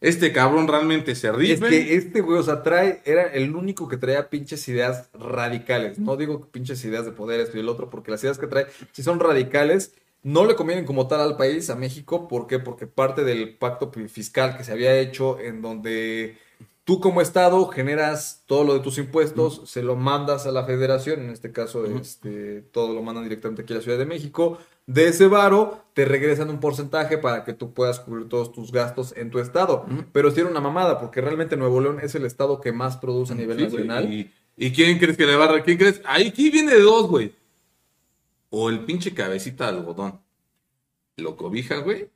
[0.00, 1.68] este cabrón realmente se Es rife.
[1.68, 5.98] que este güey, o sea, trae, era el único que traía pinches ideas radicales.
[6.00, 8.48] No digo que pinches ideas de poder, esto y el otro, porque las ideas que
[8.48, 12.28] trae, si son radicales, no le convienen como tal al país, a México.
[12.28, 12.58] ¿Por qué?
[12.58, 16.36] Porque parte del pacto fiscal que se había hecho, en donde
[16.84, 21.20] tú como Estado generas todo lo de tus impuestos, se lo mandas a la federación,
[21.20, 24.58] en este caso, este, todo lo mandan directamente aquí a la Ciudad de México.
[24.86, 29.14] De ese varo te regresan un porcentaje para que tú puedas cubrir todos tus gastos
[29.16, 29.84] en tu estado.
[30.12, 33.32] Pero sí era una mamada, porque realmente Nuevo León es el estado que más produce
[33.32, 34.12] a nivel Sí, nacional.
[34.12, 36.00] Y, ¿y quién crees que le va a ¿Quién crees?
[36.04, 37.32] Ahí aquí viene de dos, güey.
[38.50, 40.20] O el pinche cabecita de algodón.
[41.16, 42.10] Lo cobija, güey.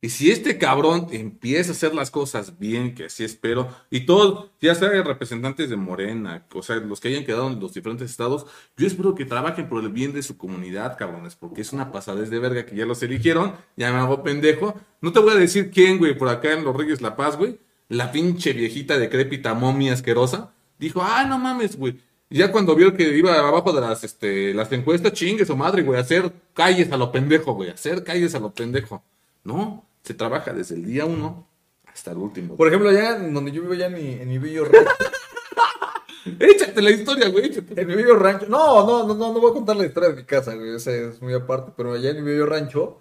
[0.00, 4.48] Y si este cabrón empieza a hacer las cosas bien, que así espero, y todos,
[4.60, 8.46] ya sea representantes de Morena, o sea, los que hayan quedado en los diferentes estados,
[8.76, 12.30] yo espero que trabajen por el bien de su comunidad, cabrones, porque es una pasadez
[12.30, 14.80] de verga que ya los eligieron, ya me hago pendejo.
[15.00, 17.58] No te voy a decir quién, güey, por acá en Los Reyes La Paz, güey,
[17.88, 21.98] la pinche viejita decrépita momia asquerosa, dijo, ah, no mames, güey.
[22.30, 25.98] Ya cuando vio que iba abajo de las, este, las encuestas, chingues o madre, güey,
[25.98, 29.02] hacer calles a lo pendejo, güey, hacer calles a lo pendejo.
[29.44, 31.46] No, se trabaja desde el día uno
[31.86, 32.56] hasta el último.
[32.56, 34.90] Por ejemplo, allá en donde yo vivo, ya en mi, en mi bello rancho.
[36.38, 37.80] Échate la historia, güey, échate.
[37.80, 38.46] en mi bello rancho.
[38.48, 40.74] No, no, no, no, no voy a contar la historia de mi casa, güey.
[40.74, 41.72] Esa es muy aparte.
[41.74, 43.00] Pero allá en mi bello rancho,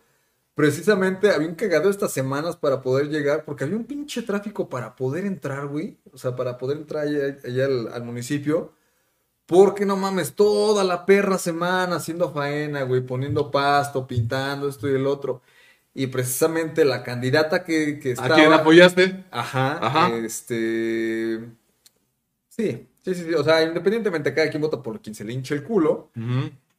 [0.56, 4.96] precisamente había un cagado estas semanas para poder llegar, porque había un pinche tráfico para
[4.96, 5.98] poder entrar, güey.
[6.14, 8.72] O sea, para poder entrar allá, allá al, al municipio.
[9.48, 14.94] Porque no mames, toda la perra semana haciendo faena, güey, poniendo pasto, pintando esto y
[14.96, 15.42] el otro.
[15.94, 18.36] Y precisamente la candidata que, que ¿A estaba.
[18.36, 19.26] quién apoyaste?
[19.32, 19.80] Ajá.
[19.82, 20.10] Ajá.
[20.18, 21.40] Este.
[22.50, 23.34] Sí, sí, sí, sí.
[23.34, 26.10] O sea, independientemente de cada quien vota por quien se le hinche el culo,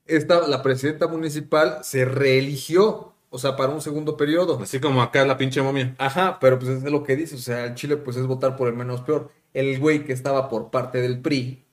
[0.06, 3.14] esta, la presidenta municipal se reeligió.
[3.30, 4.58] O sea, para un segundo periodo.
[4.62, 5.94] Así como acá la pinche momia.
[5.98, 7.34] Ajá, pero pues es lo que dice.
[7.34, 9.30] O sea, en Chile, pues es votar por el menos peor.
[9.52, 11.64] El güey que estaba por parte del PRI.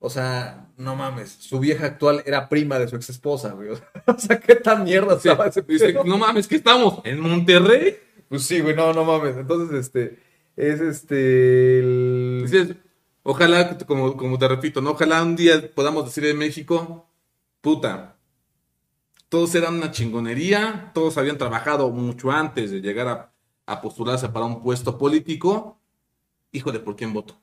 [0.00, 1.30] O sea, no mames.
[1.40, 3.70] Su vieja actual era prima de su ex esposa, güey.
[4.06, 6.04] O sea, qué tan mierda estaba ese Dice, pedo?
[6.04, 7.00] no mames, ¿qué estamos?
[7.04, 7.96] ¿En Monterrey?
[8.28, 9.36] Pues sí, güey, no, no mames.
[9.36, 10.18] Entonces, este.
[10.56, 11.78] Es este.
[11.80, 12.80] el-
[13.22, 14.90] ojalá, como, como te repito, ¿no?
[14.92, 17.08] Ojalá un día podamos decir en México,
[17.60, 18.16] puta,
[19.28, 23.32] todos eran una chingonería, todos habían trabajado mucho antes de llegar a,
[23.66, 25.80] a postularse para un puesto político.
[26.52, 27.38] Híjole, ¿por quién voto?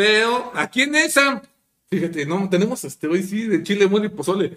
[0.00, 1.42] Pero, aquí en esa,
[1.90, 4.56] fíjate, no, tenemos este hoy sí, de chile, mole y pozole.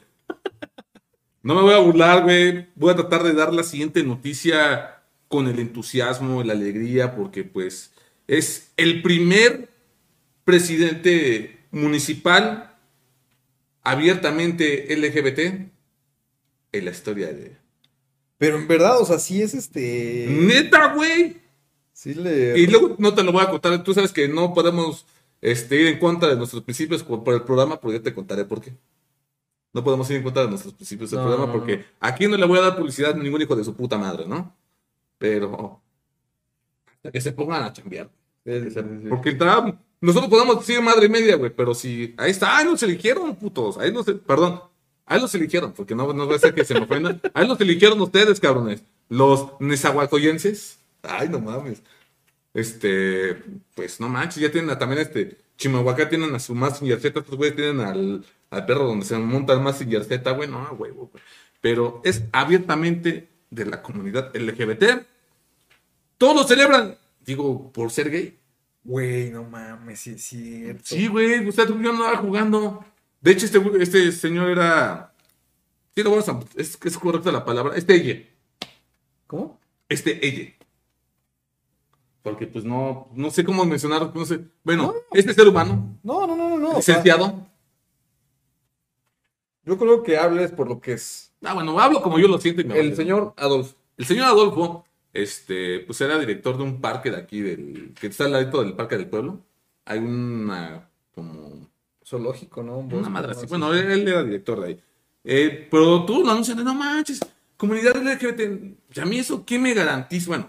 [1.41, 2.69] No me voy a burlar, güey.
[2.75, 7.91] Voy a tratar de dar la siguiente noticia con el entusiasmo la alegría, porque pues
[8.25, 9.67] es el primer
[10.45, 12.77] presidente municipal
[13.81, 15.39] abiertamente LGBT
[16.71, 17.57] en la historia de...
[18.37, 20.25] Pero en verdad, o sea, sí es este.
[20.29, 21.35] Neta, güey.
[21.91, 22.57] Sí le.
[22.57, 23.83] Y luego no te lo voy a contar.
[23.83, 25.05] Tú sabes que no podemos
[25.43, 28.61] este, ir en contra de nuestros principios por, el programa, pero ya te contaré por
[28.61, 28.73] qué.
[29.73, 31.59] No podemos ir en contra de nuestros principios del No, programa no, no.
[31.59, 34.25] porque aquí no le voy a dar publicidad a ningún hijo de su puta madre,
[34.25, 34.55] ¿no?
[35.17, 35.81] Pero
[36.95, 38.09] hasta que se pongan a chambear.
[38.45, 39.09] Sí, sí, sí, sí.
[39.09, 39.37] Porque el
[39.99, 43.77] nosotros podemos decir madre y media, güey, pero si ahí está, ahí los eligieron, putos,
[43.77, 44.61] ahí los, perdón,
[45.05, 47.59] ahí los eligieron, porque no, no va a ser que se me ofendan, ahí los
[47.59, 51.83] eligieron ustedes, cabrones, los nezahualcoyenses, ay, no mames,
[52.53, 53.41] este,
[53.75, 57.35] pues no manches, ya tienen a- también este, Chimahuacá tienen a su Massinger Z, estos
[57.37, 61.09] güeyes tienen al, al perro donde se monta el Massinger Z, güey, no, güey, güey,
[61.61, 65.05] pero es abiertamente de la comunidad LGBT,
[66.17, 68.37] todos lo celebran, digo, por ser gay.
[68.83, 70.81] Güey, no mames, sí es cierto.
[70.83, 72.85] Sí, güey, usted yo no andaba jugando.
[73.21, 75.13] De hecho, este, este señor era.
[75.95, 76.39] Sí, lo vamos a.
[76.55, 77.77] Es, es correcta la palabra.
[77.77, 78.21] Este ella.
[79.27, 79.57] ¿Cómo?
[79.87, 80.53] Este ella.
[82.23, 83.09] Porque, pues no.
[83.13, 84.11] No sé cómo mencionar.
[84.15, 84.39] No sé.
[84.63, 85.97] Bueno, este ser humano.
[86.03, 86.69] No, no, no, no, no.
[86.77, 87.45] o sea, Licenciado.
[89.65, 91.31] yo creo que hables por lo que es.
[91.43, 92.61] Ah, bueno, hablo como yo lo siento.
[92.61, 92.95] y me El vale.
[92.95, 93.75] señor Adolfo.
[93.97, 94.85] El señor Adolfo.
[95.13, 97.93] Este, pues era director de un parque de aquí, del.
[97.99, 99.39] Que está al ladito del parque del pueblo.
[99.85, 100.89] Hay una.
[101.13, 101.69] Como.
[102.05, 102.79] Zoológico, ¿no?
[102.79, 103.33] Un Una madre.
[103.47, 104.79] Bueno, él, él era director de ahí.
[105.23, 107.19] Eh, pero tú lo anuncian de no manches,
[107.55, 108.41] comunidad LGBT.
[108.93, 110.27] Y a mí eso, ¿qué me garantiza?
[110.27, 110.47] Bueno,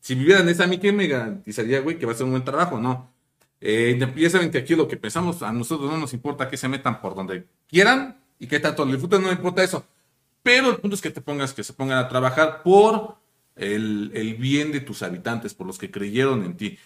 [0.00, 2.30] si viviera en esa, ¿a mí qué me garantizaría, güey, que va a ser un
[2.32, 2.78] buen trabajo?
[2.80, 3.10] No.
[3.60, 6.68] Eh, ya saben que aquí lo que pensamos, a nosotros no nos importa que se
[6.68, 9.84] metan por donde quieran y que tanto le disfruten, no importa eso.
[10.42, 13.16] Pero el punto es que te pongas, que se pongan a trabajar por
[13.56, 16.78] el, el bien de tus habitantes, por los que creyeron en ti.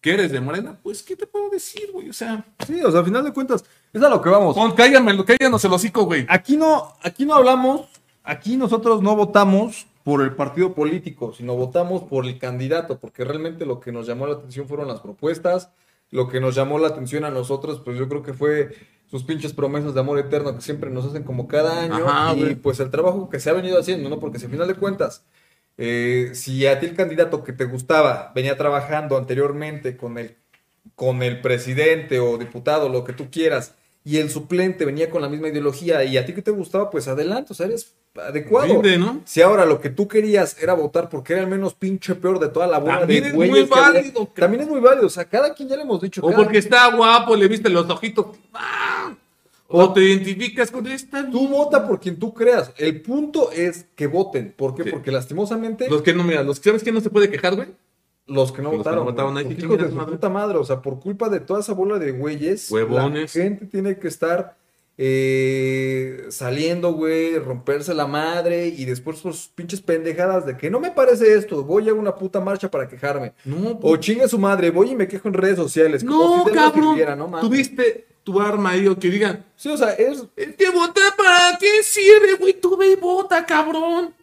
[0.00, 0.78] ¿Que eres de Morena?
[0.82, 2.10] Pues, ¿qué te puedo decir, güey?
[2.10, 4.54] O sea, Sí, o sea, al final de cuentas, es a lo que vamos.
[4.54, 6.26] pon, cállame, cállanos el hocico, güey.
[6.28, 7.88] Aquí no, aquí no hablamos,
[8.22, 13.66] aquí nosotros no votamos por el partido político, sino votamos por el candidato, porque realmente
[13.66, 15.72] lo que nos llamó la atención fueron las propuestas,
[16.12, 18.72] lo que nos llamó la atención a nosotros, pues yo creo que fue
[19.10, 22.40] sus pinches promesas de amor eterno que siempre nos hacen como cada año Ajá, y
[22.40, 22.54] güey.
[22.54, 24.20] pues el trabajo que se ha venido haciendo, ¿no?
[24.20, 25.24] Porque si al final de cuentas,
[25.76, 30.36] eh, si a ti el candidato que te gustaba venía trabajando anteriormente con el,
[30.94, 33.74] con el presidente o diputado, lo que tú quieras,
[34.06, 37.08] y el suplente venía con la misma ideología y a ti que te gustaba, pues
[37.08, 38.68] adelante, o sea, eres adecuado.
[38.68, 39.20] Rinde, ¿no?
[39.24, 42.48] Si ahora lo que tú querías era votar porque era el menos pinche peor de
[42.48, 45.24] toda la bola También de es muy válido, que- También es muy válido, o sea,
[45.24, 46.20] cada quien ya le hemos dicho.
[46.24, 48.26] O porque está guapo, le viste los ojitos.
[48.54, 49.12] ¡Ah!
[49.66, 51.28] O te identificas con esta.
[51.28, 52.70] Tú vota por quien tú creas.
[52.76, 54.54] El punto es que voten.
[54.56, 54.84] ¿Por qué?
[54.84, 54.90] Sí.
[54.92, 57.70] Porque lastimosamente Los que no, mira, los que sabes que no se puede quejar, güey.
[58.26, 60.12] Los que no Los que votaron, no votaron, que los hijos de su madre.
[60.12, 63.34] puta madre, o sea, por culpa de toda esa bola de güeyes, Huevones.
[63.36, 64.56] la gente tiene que estar
[64.98, 70.90] eh, saliendo, güey, romperse la madre y después sus pinches pendejadas de que no me
[70.90, 73.34] parece esto, voy a una puta marcha para quejarme.
[73.44, 76.02] No, O chingue su madre, voy y me quejo en redes sociales.
[76.02, 76.88] como no, si cabrón.
[76.90, 77.30] sirviera, no.
[77.40, 81.56] Tuviste tu arma ahí o que digan, Sí, o sea, es, es que vota para
[81.60, 82.54] qué sirve, güey.
[82.54, 84.14] Tú ve y vota, cabrón.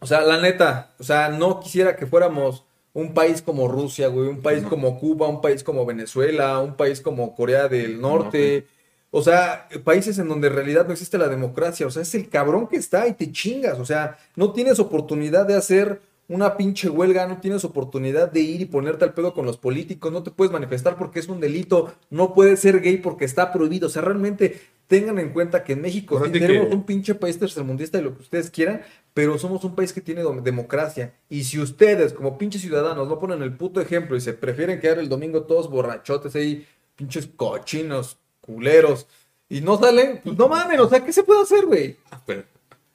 [0.00, 2.65] O sea, la neta, o sea, no quisiera que fuéramos
[2.96, 7.02] un país como Rusia, güey, un país como Cuba, un país como Venezuela, un país
[7.02, 8.66] como Corea del Norte.
[9.10, 11.86] O sea, países en donde en realidad no existe la democracia.
[11.86, 13.78] O sea, es el cabrón que está y te chingas.
[13.78, 18.60] O sea, no tienes oportunidad de hacer una pinche huelga, no tienes oportunidad de ir
[18.60, 21.92] y ponerte al pedo con los políticos, no te puedes manifestar porque es un delito,
[22.10, 23.86] no puedes ser gay porque está prohibido.
[23.86, 27.38] O sea, realmente tengan en cuenta que en México sí tenemos que- un pinche país
[27.38, 28.82] tercermundista y lo que ustedes quieran,
[29.14, 31.14] pero somos un país que tiene democracia.
[31.28, 34.98] Y si ustedes, como pinches ciudadanos, no ponen el puto ejemplo y se prefieren quedar
[34.98, 39.06] el domingo todos borrachotes ahí, pinches cochinos, culeros,
[39.48, 41.96] y no salen, pues no mames, o sea, ¿qué se puede hacer, güey?
[42.10, 42.42] Ah, pero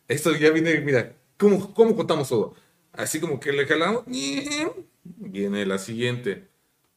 [0.07, 2.53] esto ya viene, mira, ¿cómo, cómo contamos todo?
[2.93, 4.03] Así como que le jalamos.
[5.03, 6.49] Viene la siguiente.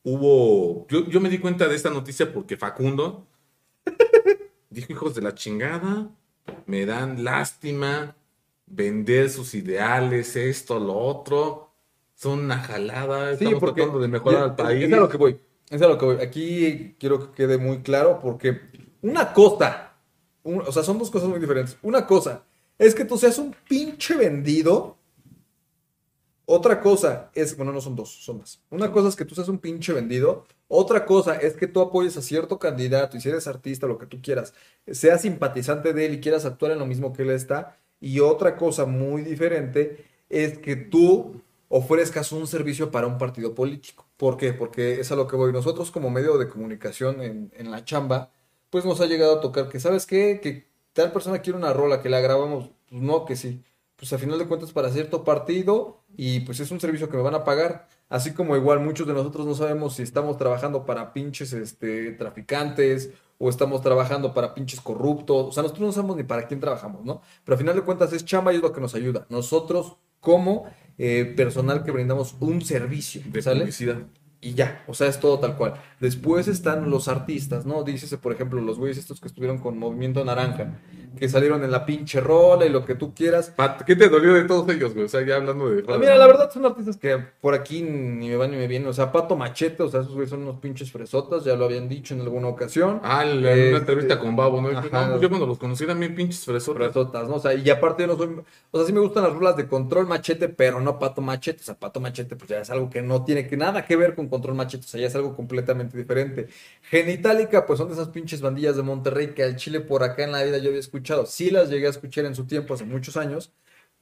[0.03, 0.87] Hubo.
[0.89, 3.27] Yo, yo me di cuenta de esta noticia porque Facundo
[4.71, 6.11] dijo: hijos de la chingada,
[6.67, 8.17] me dan lástima
[8.67, 11.71] vender sus ideales, esto, lo otro.
[12.15, 13.33] Son una jalada.
[13.33, 14.85] Estamos tratando de mejorar ya, al país.
[14.85, 15.41] Es a lo que voy.
[15.71, 16.17] Es a lo que voy.
[16.21, 18.61] Aquí quiero que quede muy claro porque
[19.03, 19.95] una cosa,
[20.43, 21.77] un- o sea, son dos cosas muy diferentes.
[21.83, 22.45] Una cosa
[22.79, 24.97] es que tú seas un pinche vendido.
[26.47, 28.63] Otra cosa es, bueno, no son dos, son más.
[28.71, 30.45] Una cosa es que tú seas un pinche vendido.
[30.69, 34.07] Otra cosa es que tú apoyes a cierto candidato y si eres artista, lo que
[34.07, 34.53] tú quieras,
[34.87, 37.79] seas simpatizante de él y quieras actuar en lo mismo que él está.
[38.01, 44.07] Y otra cosa muy diferente es que tú ofrezcas un servicio para un partido político.
[44.17, 44.53] ¿Por qué?
[44.53, 45.53] Porque es a lo que voy.
[45.53, 48.31] Nosotros como medio de comunicación en, en la chamba,
[48.71, 50.41] pues nos ha llegado a tocar que, ¿sabes qué?
[50.43, 52.71] Que tal persona quiere una rola, que la grabamos.
[52.89, 53.63] Pues no, que sí.
[53.97, 57.23] Pues a final de cuentas para cierto partido y pues es un servicio que me
[57.23, 57.89] van a pagar.
[58.09, 63.11] Así como igual muchos de nosotros no sabemos si estamos trabajando para pinches este, traficantes
[63.39, 65.47] o estamos trabajando para pinches corruptos.
[65.49, 67.23] O sea, nosotros no sabemos ni para quién trabajamos, ¿no?
[67.45, 69.27] Pero a final de cuentas es chamba y es lo que nos ayuda.
[69.29, 70.65] Nosotros como
[70.97, 73.61] eh, personal que brindamos un servicio, de ¿sale?
[73.61, 73.99] publicidad.
[74.41, 75.75] Y ya, o sea, es todo tal cual.
[76.01, 77.83] Después están los artistas, ¿no?
[77.83, 80.81] Dícese, por ejemplo, los güeyes estos que estuvieron con Movimiento Naranja,
[81.19, 83.53] que salieron en la pinche rola y lo que tú quieras.
[83.87, 85.07] ¿Qué te dolió de todos ellos, güey?
[85.07, 85.85] O sea, ya hablando de.
[85.89, 88.89] Ah, Mira, la verdad son artistas que por aquí ni me van ni me vienen.
[88.89, 91.89] O sea, Pato Machete, o sea, esos güeyes son unos pinches fresotas, ya lo habían
[91.89, 93.01] dicho en alguna ocasión.
[93.03, 94.77] Ah, Este, una entrevista con Babo, ¿no?
[94.79, 95.07] Ajá.
[95.09, 96.85] no, yo cuando los conocí eran bien pinches fresotas.
[96.93, 97.37] fresotas, ¿no?
[97.37, 98.29] O sea, y aparte yo no soy,
[98.71, 101.65] o sea, sí me gustan las rolas de Control Machete, pero no Pato Machete, o
[101.65, 104.29] sea, Pato Machete pues ya es algo que no tiene que nada que ver con
[104.29, 106.49] Control Machete, o sea, ya es algo completamente diferente.
[106.83, 110.33] Genitalica, pues son de esas pinches bandillas de Monterrey que al Chile por acá en
[110.33, 113.17] la vida yo había escuchado, sí las llegué a escuchar en su tiempo, hace muchos
[113.17, 113.53] años,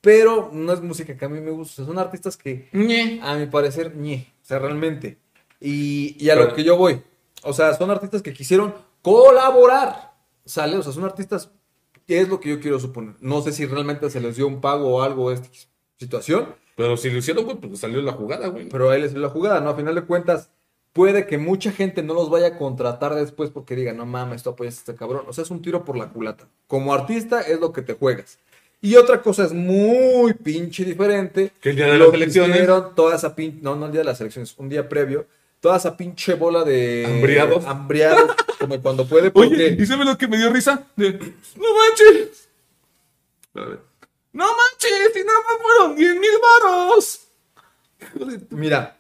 [0.01, 3.21] pero no es música que a mí me gusta, o sea, son artistas que Ñe.
[3.23, 5.19] a mi parecer, ñe, o sea, realmente.
[5.61, 7.03] Y, y a Pero- lo que yo voy,
[7.45, 10.13] o sea, son artistas que quisieron colaborar,
[10.45, 10.77] ¿sale?
[10.77, 11.51] O sea, son artistas,
[12.07, 13.15] ¿qué es lo que yo quiero suponer?
[13.21, 15.49] No sé si realmente se les dio un pago o algo a esta
[15.99, 18.69] situación, Pero si lo hicieron, güey, pues salió la jugada, güey.
[18.69, 19.71] pero a él es la jugada, ¿no?
[19.71, 20.51] A final de cuentas,
[20.93, 24.51] puede que mucha gente no los vaya a contratar después porque diga, no mames, tú
[24.51, 25.25] apoyas a este cabrón.
[25.29, 26.47] O sea, es un tiro por la culata.
[26.67, 28.39] Como artista es lo que te juegas.
[28.81, 31.53] Y otra cosa es muy pinche diferente.
[31.61, 32.57] Que el día de lo las elecciones.
[32.57, 35.27] hicieron toda esa pinche, no, no el día de las elecciones, un día previo,
[35.61, 37.65] toda esa pinche bola de Hambriados.
[37.65, 40.85] hambriados, como cuando puede, porque Oye, ¿y sabes lo que me dio risa?
[40.97, 42.49] De, no manches.
[43.55, 43.79] A ver.
[44.33, 47.21] No manches, y nada más fueron 10 mil varos.
[48.51, 48.99] Mira,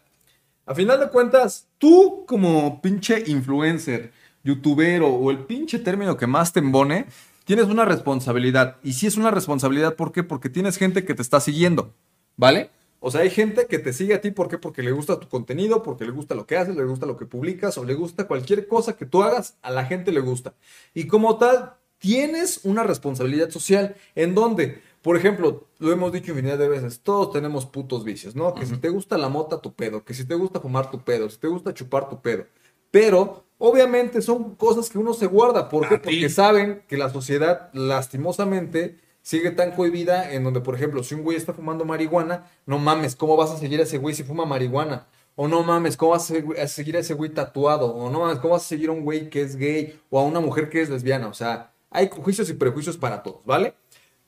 [0.64, 4.12] a final de cuentas, tú como pinche influencer,
[4.44, 7.06] youtubero o el pinche término que más te embone,
[7.44, 8.76] tienes una responsabilidad.
[8.84, 10.22] Y si es una responsabilidad, ¿por qué?
[10.22, 11.92] Porque tienes gente que te está siguiendo,
[12.36, 12.70] ¿vale?
[13.00, 14.58] O sea, hay gente que te sigue a ti, ¿por qué?
[14.58, 17.26] Porque le gusta tu contenido, porque le gusta lo que haces, le gusta lo que
[17.26, 20.54] publicas o le gusta cualquier cosa que tú hagas, a la gente le gusta.
[20.94, 26.58] Y como tal, tienes una responsabilidad social en donde, por ejemplo, lo hemos dicho infinidad
[26.58, 28.54] de veces, todos tenemos putos vicios, ¿no?
[28.54, 31.28] Que si te gusta la mota, tu pedo, que si te gusta fumar, tu pedo,
[31.28, 32.46] si te gusta chupar, tu pedo.
[32.92, 35.68] Pero, obviamente, son cosas que uno se guarda.
[35.68, 35.98] ¿Por qué?
[35.98, 41.22] Porque saben que la sociedad, lastimosamente, sigue tan cohibida en donde, por ejemplo, si un
[41.22, 44.44] güey está fumando marihuana, no mames, ¿cómo vas a seguir a ese güey si fuma
[44.44, 45.08] marihuana?
[45.34, 47.94] O no mames, ¿cómo vas a seguir a ese güey tatuado?
[47.94, 50.22] O no mames, ¿cómo vas a seguir a un güey que es gay o a
[50.22, 51.28] una mujer que es lesbiana?
[51.28, 53.74] O sea, hay juicios y prejuicios para todos, ¿vale?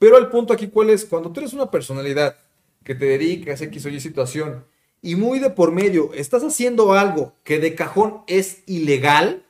[0.05, 1.07] Pero el punto aquí, ¿cuál es?
[1.07, 2.37] Cuando tú eres una personalidad
[2.85, 4.67] que te dedicas a X o Y situación
[5.01, 9.47] y muy de por medio estás haciendo algo que de cajón es ilegal,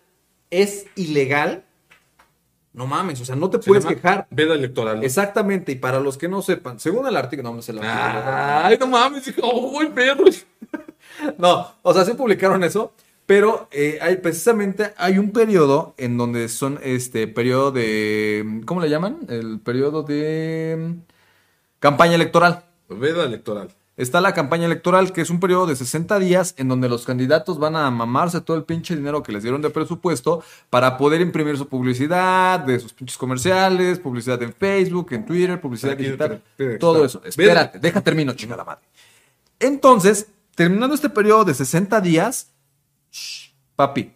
[0.51, 1.65] es ilegal,
[2.73, 4.29] no mames, o sea, no te Se puedes quejar.
[4.31, 4.99] Veda electoral.
[4.99, 5.03] ¿no?
[5.03, 8.79] Exactamente, y para los que no sepan, según el artículo, no, no sé la Ay,
[8.79, 10.27] no mames, dije, oh, perro.
[11.37, 12.93] No, o sea, sí publicaron eso,
[13.27, 18.91] pero eh, hay precisamente hay un periodo en donde son este periodo de ¿cómo le
[18.91, 19.19] llaman?
[19.29, 21.13] El periodo de mm,
[21.79, 22.65] campaña electoral.
[22.89, 23.71] Veda electoral.
[23.97, 27.61] Está la campaña electoral, que es un periodo de 60 días en donde los candidatos
[27.61, 31.57] van a mamarse todo el pinche dinero que les dieron de presupuesto para poder imprimir
[31.57, 36.43] su publicidad, de sus pinches comerciales, publicidad en Facebook, en Twitter, publicidad Aquí, digital,
[36.81, 37.19] todo está.
[37.19, 37.23] eso.
[37.25, 38.83] Espérate, deja termino, chingada madre.
[39.61, 42.49] Entonces, terminando este periodo de 60 días,
[43.77, 44.13] papi,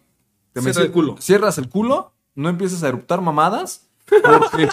[0.53, 1.15] te Cierra el culo.
[1.19, 4.69] Cierras el culo, no empieces a eruptar mamadas, porque,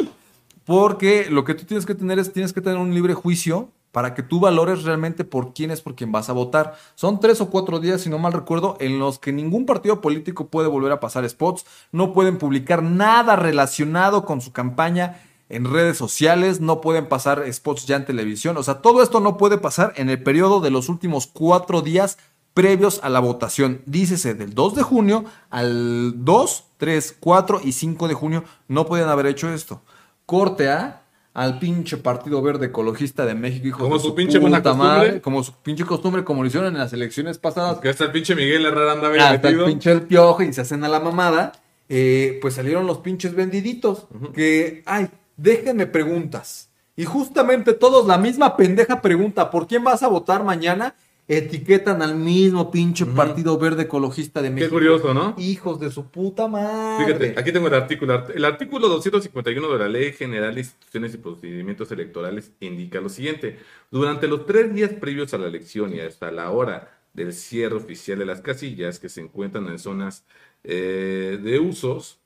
[0.64, 4.14] porque lo que tú tienes que tener es, tienes que tener un libre juicio para
[4.14, 6.76] que tú valores realmente por quién es por quien vas a votar.
[6.94, 10.46] Son tres o cuatro días, si no mal recuerdo, en los que ningún partido político
[10.48, 15.98] puede volver a pasar spots, no pueden publicar nada relacionado con su campaña en redes
[15.98, 19.92] sociales, no pueden pasar spots ya en televisión, o sea, todo esto no puede pasar
[19.96, 22.18] en el periodo de los últimos cuatro días
[22.54, 23.82] previos a la votación.
[23.86, 29.08] Dícese del 2 de junio al 2, 3, 4 y 5 de junio no pueden
[29.08, 29.82] haber hecho esto.
[30.26, 34.62] Corte A al pinche Partido Verde Ecologista de México, hijos Como de su pinche puta
[34.62, 34.88] costumbre.
[34.88, 38.12] madre, como su pinche costumbre, como lo hicieron en las elecciones pasadas, Que hasta el
[38.12, 41.52] pinche Miguel Herrera andaba hasta el pinche el piojo y se hacen a la mamada,
[41.88, 44.06] eh, pues salieron los pinches vendiditos.
[44.34, 46.70] Que, ay, déjenme preguntas.
[46.96, 50.94] Y justamente todos la misma pendeja pregunta, ¿por quién vas a votar mañana?
[51.32, 54.72] Etiquetan al mismo pinche Partido Verde Ecologista de Qué México.
[54.74, 55.36] curioso, ¿no?
[55.38, 57.04] Hijos de su puta madre.
[57.06, 58.26] Fíjate, aquí tengo el artículo.
[58.34, 63.60] El artículo 251 de la Ley General de Instituciones y Procedimientos Electorales indica lo siguiente.
[63.92, 68.18] Durante los tres días previos a la elección y hasta la hora del cierre oficial
[68.18, 70.24] de las casillas que se encuentran en zonas
[70.64, 72.18] eh, de usos,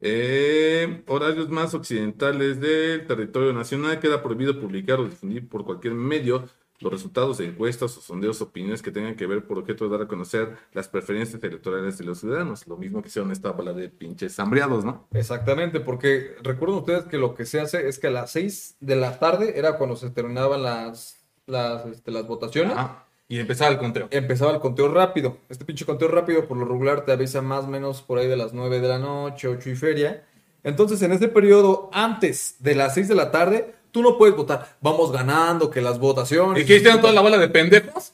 [0.00, 6.48] eh, horarios más occidentales del territorio nacional, queda prohibido publicar o difundir por cualquier medio
[6.80, 10.02] los resultados de encuestas o sondeos, opiniones que tengan que ver por objeto de dar
[10.02, 12.66] a conocer las preferencias electorales de los ciudadanos.
[12.66, 15.06] Lo mismo que hicieron esta bola de pinches hambriados, ¿no?
[15.12, 18.96] Exactamente, porque recuerden ustedes que lo que se hace es que a las 6 de
[18.96, 22.76] la tarde era cuando se terminaban las, las, este, las votaciones.
[22.76, 23.06] Ajá.
[23.28, 24.08] Y empezaba el conteo.
[24.10, 25.38] empezaba el conteo rápido.
[25.48, 28.36] Este pinche conteo rápido, por lo regular, te avisa más o menos por ahí de
[28.36, 30.24] las 9 de la noche, 8 y feria.
[30.62, 34.76] Entonces, en ese periodo, antes de las 6 de la tarde, tú no puedes votar.
[34.82, 36.62] Vamos ganando, que las votaciones.
[36.62, 38.12] ¿Y qué hicieron toda la bola de pendejos?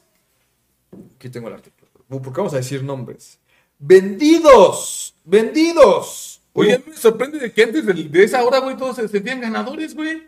[1.16, 1.90] Aquí tengo el artículo.
[2.08, 3.40] ¿Por qué vamos a decir nombres?
[3.80, 5.16] ¡Vendidos!
[5.24, 6.40] ¡Vendidos!
[6.52, 9.08] Oye, a mí me sorprende de que antes de, de esa hora, güey, todos se
[9.08, 10.22] sentían ganadores, güey.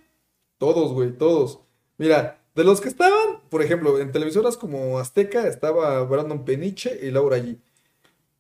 [0.59, 1.61] Todos, güey, todos.
[1.99, 7.13] Mira, de los que estaban, por ejemplo, en televisoras como Azteca estaba Brandon Peniche y
[7.13, 7.59] Laura G.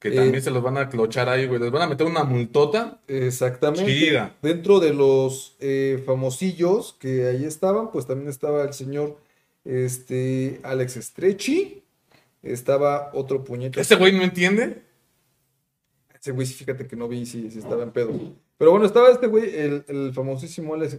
[0.04, 1.58] Que Eh, también se los van a clochar ahí, güey.
[1.58, 3.00] Les van a meter una multota.
[3.08, 3.86] Exactamente.
[3.86, 4.36] Chida.
[4.42, 9.16] Dentro de los eh, famosillos que ahí estaban, pues también estaba el señor
[9.64, 11.84] este, Alex Estrechi.
[12.42, 13.80] Estaba otro puñete.
[13.80, 14.82] Ese güey no entiende.
[16.20, 18.12] Ese güey, sí, fíjate que no vi si, si estaba en pedo.
[18.58, 20.98] Pero bueno, estaba este güey, el, el famosísimo Alex,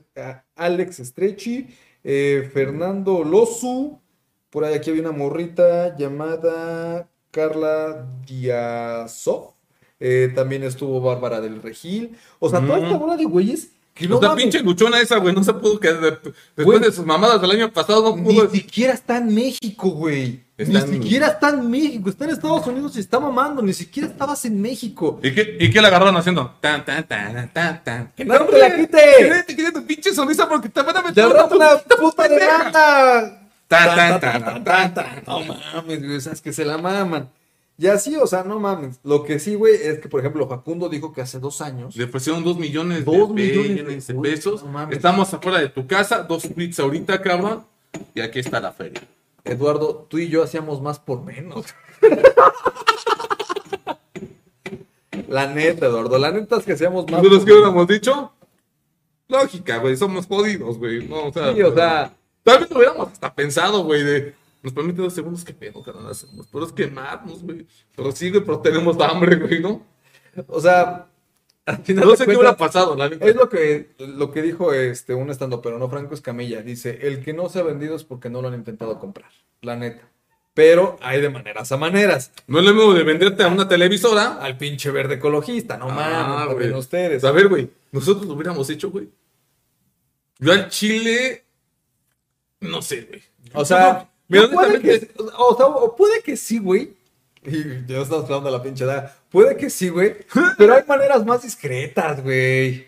[0.56, 1.68] Alex Estrechi,
[2.04, 4.02] eh, Fernando Lozu.
[4.50, 9.52] Por ahí aquí había una morrita llamada Carla Diazov.
[10.00, 12.18] Eh, también estuvo Bárbara del Regil.
[12.40, 15.18] O sea, toda esta bola de güeyes que no o sea, mames, pinche luchona esa,
[15.20, 15.34] güey.
[15.34, 16.02] No se pudo quedar.
[16.02, 16.10] de-
[16.56, 16.80] después Güey.
[16.80, 18.50] de sus mamadas del año pasado, no Ni pudo.
[18.50, 20.44] siquiera está en México, güey.
[20.58, 22.10] Ni siquiera está en México.
[22.10, 23.62] Está en Estados Unidos y está mamando.
[23.62, 25.20] Ni siquiera estabas en México.
[25.24, 26.56] ¿Y qué, ¿Y qué le agarraron haciendo?
[26.62, 28.12] Tan, tan, tan, tan, tan.
[28.16, 28.98] ¡Que ¡No te la quite!
[29.18, 32.24] ¡Que te quite tu pinche sonrisa porque te van a meter ¡Ya rato una puta
[32.24, 32.64] de pendeja!
[32.64, 33.42] banda!
[33.68, 35.24] Tan, tan, tan, tan.
[35.26, 37.30] No mames, güey, sabes que se la maman.
[37.78, 39.00] Y así, o sea, no mames.
[39.04, 41.96] Lo que sí, güey, es que, por ejemplo, Facundo dijo que hace dos años.
[41.96, 44.64] Le ofrecieron dos millones Dos de millones de de pesos.
[44.64, 44.96] no mames.
[44.96, 47.66] Estamos afuera de tu casa, dos tweets ahorita, cabrón.
[48.14, 49.02] Y aquí está la feria.
[49.44, 51.66] Eduardo, tú y yo hacíamos más por menos.
[55.28, 57.22] la neta, Eduardo, la neta es que hacíamos más.
[57.22, 57.60] ¿Nosotros por qué menos.
[57.70, 58.32] hubiéramos dicho?
[59.28, 61.08] Lógica, güey, somos jodidos, güey.
[61.08, 62.14] No, o sea, Sí, o sea,
[62.46, 64.36] Tal vez lo hubiéramos hasta pensado, güey, de...
[64.62, 66.48] Nos permite dos segundos, qué pedo, carnal, hacemos.
[66.52, 67.68] Pero es quemarnos, güey.
[67.96, 69.84] Pero sí, güey, pero tenemos hambre, güey, ¿no?
[70.48, 71.08] o sea,
[71.66, 73.26] al final No sé qué hubiera pasado, la neta.
[73.26, 76.62] Es lo que, lo que dijo este, un estando, pero no Franco Escamilla.
[76.62, 79.32] Dice, el que no se ha vendido es porque no lo han intentado comprar.
[79.62, 80.08] La neta.
[80.54, 82.32] Pero hay de maneras a maneras.
[82.48, 84.36] No es lo mismo de venderte a una televisora.
[84.36, 87.24] Al pinche verde ecologista, no Ah, mames, ustedes.
[87.24, 89.10] A ver, güey, nosotros lo hubiéramos hecho, güey.
[90.40, 91.45] Yo al Chile,
[92.66, 93.22] no sé, güey.
[93.54, 96.96] O sea, Mira, no puede que, o sea, o puede que sí, güey.
[97.44, 99.14] Y ya estamos hablando de la pinche edad.
[99.30, 100.16] Puede que sí, güey.
[100.58, 102.88] Pero hay maneras más discretas, güey.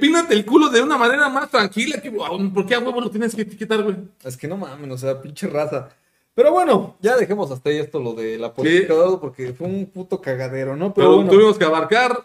[0.00, 2.00] Pínate el culo de una manera más tranquila.
[2.00, 3.96] Que, ¿Por qué a huevo lo tienes que etiquetar, güey?
[4.22, 5.88] Es que no mames, o sea, pinche raza.
[6.34, 9.86] Pero bueno, ya dejemos hasta ahí esto lo de la política, Eduardo, porque fue un
[9.86, 10.94] puto cagadero, ¿no?
[10.94, 12.24] Pero, Pero bueno, tuvimos que abarcar.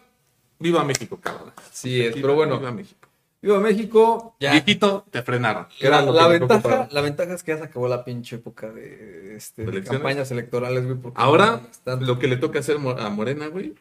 [0.59, 1.53] Viva México, cabrón.
[1.71, 3.07] sí es, pero bueno, Viva México.
[3.41, 4.51] Viva México, ya.
[4.51, 5.67] Viejito, te frenaron.
[5.81, 9.83] La, ventaja, la ventaja es que ya se acabó la pinche época de, este, de
[9.83, 10.97] campañas electorales, güey.
[10.97, 13.73] porque Ahora, están- lo que le toca hacer a Morena, güey,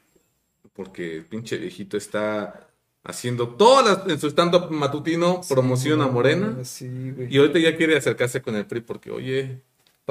[0.73, 2.67] porque el pinche viejito está
[3.05, 7.35] haciendo todas las, en su stand-up matutino, promoción a Morena, Sí, güey.
[7.35, 9.63] y ahorita ya quiere acercarse con el PRI porque, oye,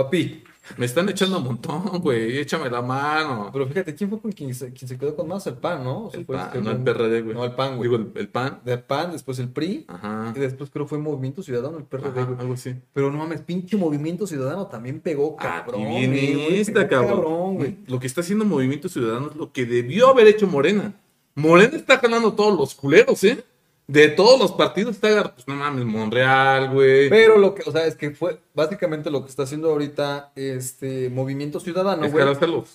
[0.03, 0.43] Papi,
[0.77, 3.49] me están echando un montón, güey, échame la mano.
[3.51, 5.45] pero fíjate, ¿quién fue con quien se, quien se quedó con más?
[5.47, 6.05] El PAN, ¿no?
[6.05, 7.35] O sea, El fue PAN, no el PRD, güey.
[7.35, 7.89] No, el PAN, güey.
[7.89, 8.61] Digo, el, el PAN.
[8.63, 10.31] De PAN, después el PRI, Ajá.
[10.35, 12.39] y después creo fue Movimiento Ciudadano, el PRD, güey.
[12.39, 12.75] algo así.
[12.93, 15.81] Pero no mames, pinche Movimiento Ciudadano también pegó, Ah, cabrón.
[15.81, 17.55] y viene esta, pegó cabrón.
[17.55, 17.77] güey.
[17.87, 20.93] Lo que está haciendo Movimiento Ciudadano es lo que debió haber hecho Morena.
[21.35, 23.43] Morena está jalando todos los culeros, ¿eh?
[23.89, 27.09] De todos los partidos está, pues no mames, Monreal, güey.
[27.09, 31.09] Pero lo que, o sea, es que fue básicamente lo que está haciendo ahorita este
[31.09, 32.23] Movimiento Ciudadano, güey.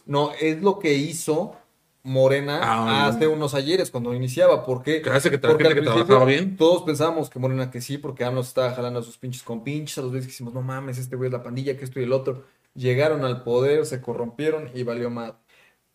[0.07, 1.55] No, es lo que hizo
[2.03, 4.65] Morena Ah, hace unos ayeres cuando iniciaba.
[4.67, 6.57] porque Que hace que Porque al que trabajaba bien.
[6.57, 9.99] Todos pensábamos que Morena que sí, porque AMLO estaba jalando a sus pinches con pinches.
[9.99, 12.03] A los veces que hicimos, no mames, este güey es la pandilla, que esto y
[12.03, 12.43] el otro.
[12.75, 15.35] Llegaron al poder, se corrompieron y valió más.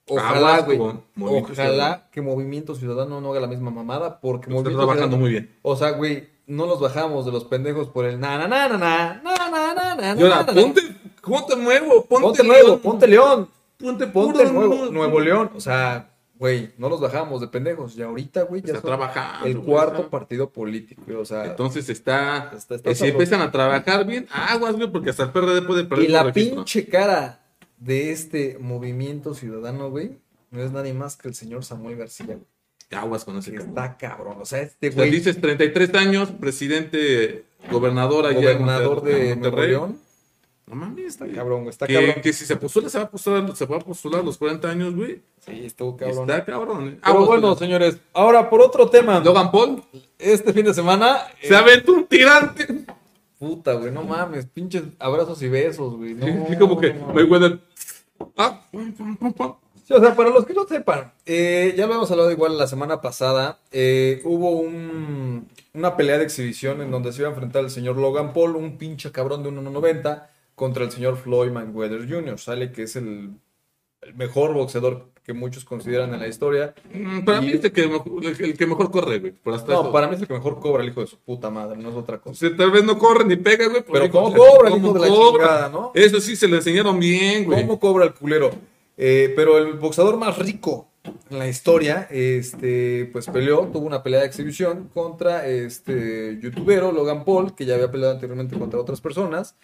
[0.09, 0.79] Ojalá, güey.
[1.21, 5.55] Ojalá que Movimiento Ciudadano no haga la misma mamada, porque Está trabajando muy bien.
[5.61, 8.77] O sea, güey, no nos bajamos de los pendejos por el na na na na
[8.77, 10.81] na na na na na ponte,
[11.21, 13.49] ponte nuevo, ponte, Ponte nuevo, ponte León.
[13.77, 15.19] ponte Ponte nuevo, nuevo.
[15.19, 15.51] León.
[15.55, 17.95] O sea, güey, no nos bajamos de pendejos.
[17.97, 19.45] Y ahorita, güey, ya Está trabajando.
[19.45, 21.03] el cuarto partido político.
[21.19, 22.51] O sea, Entonces está,
[22.83, 26.11] eh, si empiezan a trabajar bien, aguas, güey, porque hasta el PRD puede perder y
[26.11, 27.39] la pinche cara
[27.79, 30.11] de este movimiento ciudadano, güey,
[30.51, 32.39] no es nadie más que el señor Samuel García, güey.
[32.91, 33.69] Aguas con ese cabrón.
[33.69, 34.37] está cabrón.
[34.41, 39.61] O sea, este O sea, güey, dices 33 años, presidente, gobernador allá gobernador de Nuevo.
[39.61, 39.99] León,
[40.65, 42.15] No mames, está cabrón, güey, está que, cabrón.
[42.23, 44.67] que si se postula, se va a postular, se va a postular a los 40
[44.69, 45.21] años, güey.
[45.45, 46.29] Sí, estuvo cabrón.
[46.29, 46.87] Está cabrón.
[46.89, 46.99] eh.
[47.03, 49.19] Pero bueno, señores, ahora por otro tema.
[49.19, 49.83] Logan Paul
[50.17, 52.67] Este fin de semana, se eh, aventó un tirante.
[53.37, 56.15] puta, güey, no mames, pinches abrazos y besos, güey.
[56.15, 57.13] No, Sí, como que no.
[57.13, 57.59] Mayweather.
[58.37, 58.61] Ah,
[59.91, 63.01] o sea, para los que no sepan, eh, ya lo habíamos hablado igual la semana
[63.01, 67.69] pasada, eh, hubo un- una pelea de exhibición en donde se iba a enfrentar el
[67.69, 72.71] señor Logan Paul, un pinche cabrón de 1.90, contra el señor Floyd Mayweather Jr., sale
[72.71, 73.31] que es el,
[74.01, 76.73] el mejor boxeador que muchos consideran en la historia.
[76.91, 79.31] Mm, Para mí es el que, mejor- el, el que mejor corre, güey.
[79.31, 79.91] Por hasta No, eso.
[79.91, 81.95] para mí es el que mejor cobra el hijo de su puta madre, no es
[81.95, 82.39] otra O cosa.
[82.47, 83.83] sea, tal vez no corre ni pega, güey.
[83.91, 85.45] Pero ¿cómo cobra el ¿cómo hijo de la cobra?
[85.45, 85.91] chingada, no?
[85.93, 87.61] Eso sí, se lo enseñaron bien, güey.
[87.61, 88.49] ¿Cómo cobra el culero?
[88.97, 90.88] Eh, pero el boxeador más rico
[91.29, 97.23] en la historia, este, pues peleó, tuvo una pelea de exhibición contra este youtubero Logan
[97.23, 99.55] Paul, que ya había peleado anteriormente contra otras personas.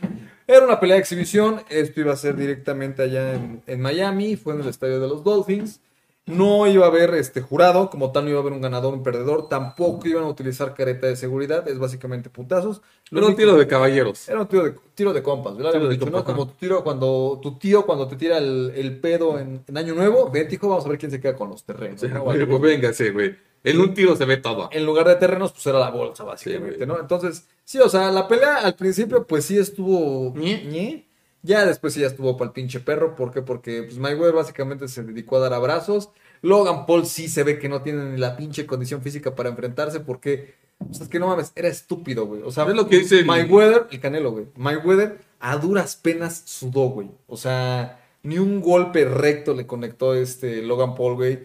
[0.48, 4.54] Era una pelea de exhibición, esto iba a ser directamente allá en, en Miami, fue
[4.54, 5.82] en el estadio de los Dolphins.
[6.28, 9.04] No iba a haber este jurado, como tal no iba a haber un ganador, un
[9.04, 12.82] perdedor, tampoco iban a utilizar careta de seguridad, es básicamente putazos.
[13.12, 14.28] Lo Era un tiro de caballeros.
[14.28, 15.74] era un tiro de, tiro de compas, ¿verdad?
[15.74, 16.24] Tiro de dicho, ¿no?
[16.24, 19.94] Como tu, tiro cuando, tu tío cuando te tira el, el pedo en, en Año
[19.94, 22.02] Nuevo, vente hijo, vamos a ver quién se queda con los terrenos.
[22.02, 22.24] O sea, ¿no?
[22.24, 23.36] pues véngase, güey.
[23.64, 24.70] En un tiro se ve todo.
[24.72, 26.86] En lugar de terrenos, pues era la bolsa, básicamente, Sí.
[26.86, 27.00] ¿no?
[27.00, 30.34] Entonces, sí, o sea, la pelea al principio, pues sí estuvo...
[30.36, 30.64] Ñe.
[30.66, 31.08] ñe.
[31.46, 33.16] Ya después sí ya estuvo para el pinche perro.
[33.16, 33.42] ¿Por qué?
[33.42, 36.10] Porque pues, Mayweather básicamente se dedicó a dar abrazos.
[36.42, 40.00] Logan Paul sí se ve que no tiene ni la pinche condición física para enfrentarse
[40.00, 40.56] porque...
[40.78, 42.42] Pues es que no mames, era estúpido, güey.
[42.44, 44.48] O sea, Es lo que dice el- Mayweather, el Canelo, güey.
[44.58, 47.10] Mayweather a duras penas sudó, güey.
[47.28, 51.40] O sea, ni un golpe recto le conectó este Logan Paul, güey.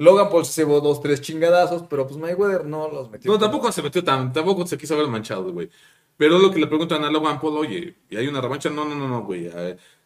[0.00, 3.30] Logan Paul se llevó dos, tres chingadazos, pero pues Mayweather no los metió.
[3.30, 5.68] No, tampoco se metió tan, tampoco se quiso ver manchado, güey.
[6.16, 8.70] Pero lo que le preguntan a Logan Paul, oye, ¿y hay una revancha?
[8.70, 9.50] No, no, no, no, güey.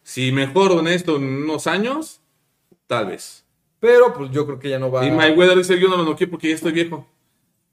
[0.03, 2.19] Si mejoro en esto en unos años,
[2.87, 3.45] tal vez.
[3.79, 5.05] Pero pues yo creo que ya no va.
[5.05, 7.07] Y Mayweather dice, yo no lo noqué porque ya estoy viejo.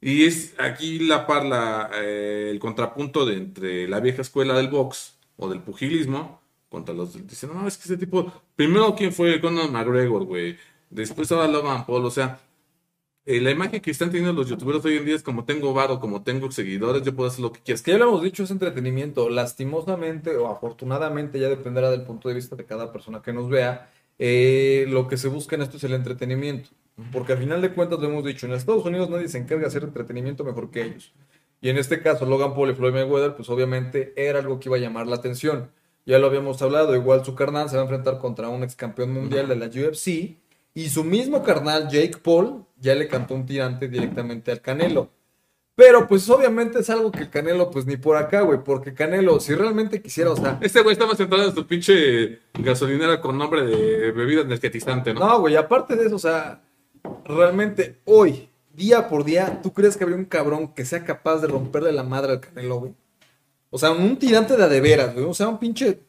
[0.00, 4.68] Y es aquí la par, la, eh, el contrapunto de entre la vieja escuela del
[4.68, 7.26] box o del pugilismo contra los...
[7.26, 8.32] Dicen, no, es que ese tipo...
[8.54, 9.40] Primero, ¿quién fue?
[9.40, 10.56] Conor McGregor, güey.
[10.92, 12.40] Después ahora Logan Paul, o sea...
[13.24, 16.00] eh, la imagen que están teniendo los youtubers hoy en día es como tengo varo,
[16.00, 17.82] como tengo seguidores, yo puedo hacer lo que quieras.
[17.82, 19.28] que ya lo hemos dicho, es entretenimiento.
[19.30, 23.90] Lastimosamente o afortunadamente, ya dependerá del punto de vista de cada persona que nos vea.
[24.18, 26.70] eh, lo que se busca en esto es el entretenimiento.
[27.12, 29.68] Porque al final de cuentas lo hemos dicho, en Estados Unidos nadie se encarga de
[29.68, 31.12] hacer entretenimiento mejor que ellos.
[31.60, 34.76] Y en este caso, Logan Paul y Floyd Mayweather, pues obviamente era algo que iba
[34.76, 35.70] a llamar la atención.
[36.06, 39.12] Ya lo habíamos hablado, igual su carnal se va a enfrentar contra un ex campeón
[39.12, 40.36] mundial de la UFC.
[40.74, 45.10] Y su mismo carnal, Jake Paul, ya le cantó un tirante directamente al Canelo.
[45.74, 49.54] Pero pues obviamente es algo que Canelo pues ni por acá, güey, porque Canelo si
[49.54, 54.12] realmente quisiera, o sea, Este güey estaba sentado en su pinche gasolinera con nombre de
[54.12, 55.20] bebida energetizante, ¿no?
[55.20, 56.62] no, güey, aparte de eso, o sea,
[57.24, 61.48] realmente hoy, día por día, ¿tú crees que habría un cabrón que sea capaz de
[61.48, 62.94] romperle la madre al Canelo, güey?
[63.70, 66.00] O sea, un tirante de a de veras, güey, o sea, un pinche,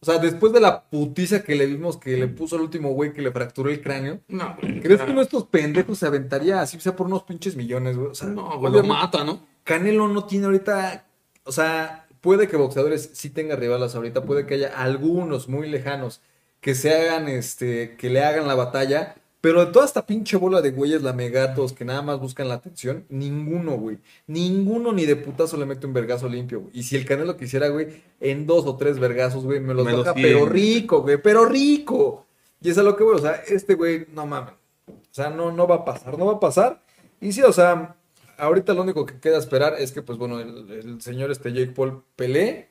[0.00, 3.12] o sea, después de la putiza que le vimos que le puso al último güey
[3.12, 4.80] que le fracturó el cráneo, No, güey.
[4.80, 8.10] ¿crees que uno de estos pendejos se aventaría así, sea por unos pinches millones, güey?
[8.10, 9.46] O sea, No, güey, lo mata, ¿no?
[9.64, 11.04] Canelo no tiene ahorita,
[11.44, 16.22] o sea, puede que boxeadores sí tenga rivales ahorita, puede que haya algunos muy lejanos
[16.60, 20.60] que se hagan, este, que le hagan la batalla, pero de toda esta pinche bola
[20.60, 25.56] de güeyes lamegatos que nada más buscan la atención, ninguno, güey, ninguno ni de putazo
[25.56, 26.78] le mete un vergazo limpio, güey.
[26.78, 29.94] Y si el Canelo quisiera, güey, en dos o tres vergazos, güey, me los Me
[29.94, 32.26] baja, pero rico, güey, pero rico.
[32.60, 34.54] Y es a lo que voy, o sea, este güey, no mames.
[34.86, 36.82] O sea, no, no va a pasar, no va a pasar.
[37.20, 37.96] Y sí, o sea,
[38.36, 41.72] ahorita lo único que queda esperar es que, pues bueno, el, el señor este Jake
[41.72, 42.70] Paul pelee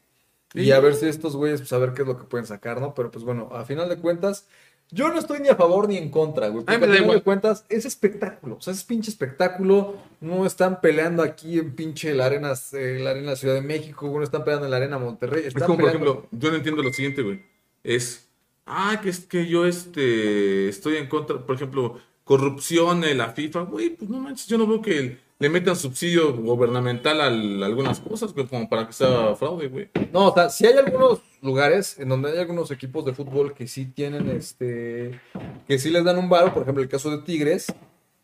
[0.54, 2.82] y a ver si estos güeyes, pues a ver qué es lo que pueden sacar,
[2.82, 2.94] ¿no?
[2.96, 4.48] Pero pues bueno, a final de cuentas,
[4.92, 6.66] yo no estoy ni a favor ni en contra, güey.
[6.66, 7.18] Porque Ay, me a da final igual.
[7.20, 9.98] de cuentas es espectáculo, o sea, es pinche espectáculo.
[10.20, 14.24] No están peleando aquí en pinche la arena, eh, la arena Ciudad de México, no
[14.24, 15.44] están peleando en la arena Monterrey.
[15.46, 17.42] Es como, por ejemplo, yo no entiendo lo siguiente, güey.
[17.84, 18.28] Es,
[18.66, 23.62] ah, que es que yo este, estoy en contra, por ejemplo, corrupción en la FIFA.
[23.62, 28.34] Güey, pues no manches, yo no veo que le metan subsidio gubernamental a algunas cosas,
[28.34, 29.90] güey, como para que sea fraude, güey.
[30.12, 33.66] No, o sea, si hay algunos lugares en donde hay algunos equipos de fútbol que
[33.66, 35.18] sí tienen este,
[35.66, 37.68] que sí les dan un varo, por ejemplo, el caso de Tigres,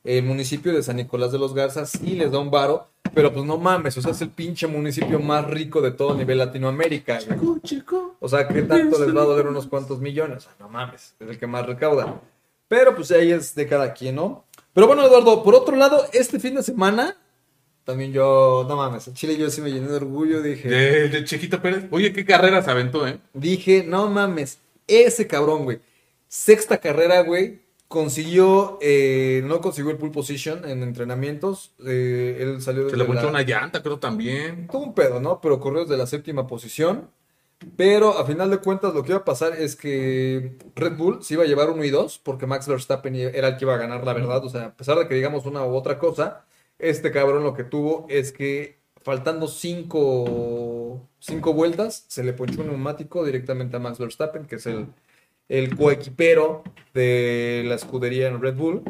[0.04, 3.46] el municipio de San Nicolás de los Garzas sí les da un varo, pero pues
[3.46, 7.62] no mames, o sea, es el pinche municipio más rico de todo nivel Latinoamérica, güey.
[7.62, 8.18] chico.
[8.20, 10.40] O sea, ¿qué tanto les va a doler unos cuantos millones?
[10.40, 12.22] O sea, no mames, es el que más recauda.
[12.68, 14.44] Pero pues ahí es de cada quien, ¿no?
[14.76, 17.18] Pero bueno, Eduardo, por otro lado, este fin de semana,
[17.86, 20.68] también yo, no mames, en Chile yo sí me llené de orgullo, dije...
[20.70, 21.86] De, de Chiquito Pérez.
[21.92, 23.18] Oye, qué carrera se aventó, ¿eh?
[23.34, 25.80] Dije, no mames, ese cabrón, güey.
[26.28, 27.62] Sexta carrera, güey.
[27.88, 31.72] Consiguió, eh, no consiguió el pole position en entrenamientos.
[31.86, 34.68] eh, él salió Se le ponchó la- una llanta, creo también.
[34.68, 35.40] Tuvo un pedo, ¿no?
[35.40, 37.10] Pero corrió desde la séptima posición.
[37.78, 41.36] Pero a final de cuentas lo que iba a pasar es que Red Bull se
[41.36, 44.06] iba a llevar uno y dos porque Max Verstappen era el que iba a ganar
[44.06, 44.44] la verdad.
[44.46, 46.46] O sea, a pesar de que digamos una u otra cosa,
[46.80, 52.68] este cabrón lo que tuvo es que faltando cinco, cinco vueltas se le ponchó un
[52.68, 54.88] neumático directamente a Max Verstappen, que es el,
[55.50, 58.84] el coequipero de la escudería en Red Bull.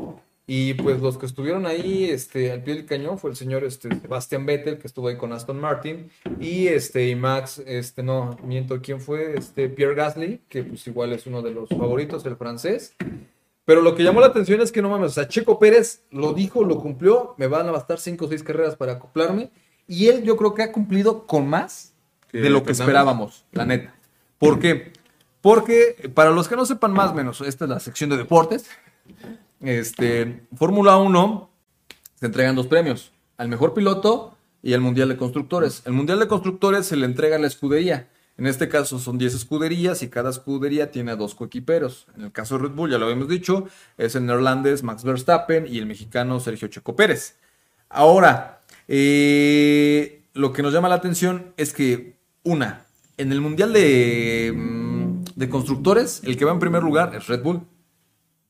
[0.48, 3.90] Y pues los que estuvieron ahí este, al pie del cañón fue el señor este,
[4.00, 8.80] Sebastian Vettel, que estuvo ahí con Aston Martin, y este y Max, este no, miento,
[8.82, 9.36] ¿quién fue?
[9.38, 12.96] Este Pierre Gasly, que pues igual es uno de los favoritos, el francés.
[13.66, 16.34] Pero lo que llamó la atención es que no mames, o sea, Checo Pérez lo
[16.34, 19.50] dijo, lo cumplió, me van a bastar 5 o 6 carreras para acoplarme,
[19.88, 21.94] y él yo creo que ha cumplido con más
[22.32, 23.96] de lo que esperábamos, la neta.
[24.38, 24.94] ¿Por qué?
[25.42, 28.68] Porque, para los que no sepan más o menos, esta es la sección de deportes.
[29.62, 31.50] Este, Fórmula 1
[32.16, 35.84] se entregan dos premios, al mejor piloto y al Mundial de Constructores.
[35.86, 38.10] El Mundial de Constructores se le entrega a la escudería.
[38.38, 42.08] En este caso son 10 escuderías y cada escudería tiene dos coequiperos.
[42.18, 43.66] En el caso de Red Bull, ya lo habíamos dicho,
[43.98, 47.38] es el neerlandés Max Verstappen y el mexicano Sergio Checo Pérez.
[47.88, 52.86] Ahora, eh, lo que nos llama la atención es que, una,
[53.18, 57.42] en el Mundial de, mm, de Constructores, el que va en primer lugar es Red
[57.42, 57.62] Bull.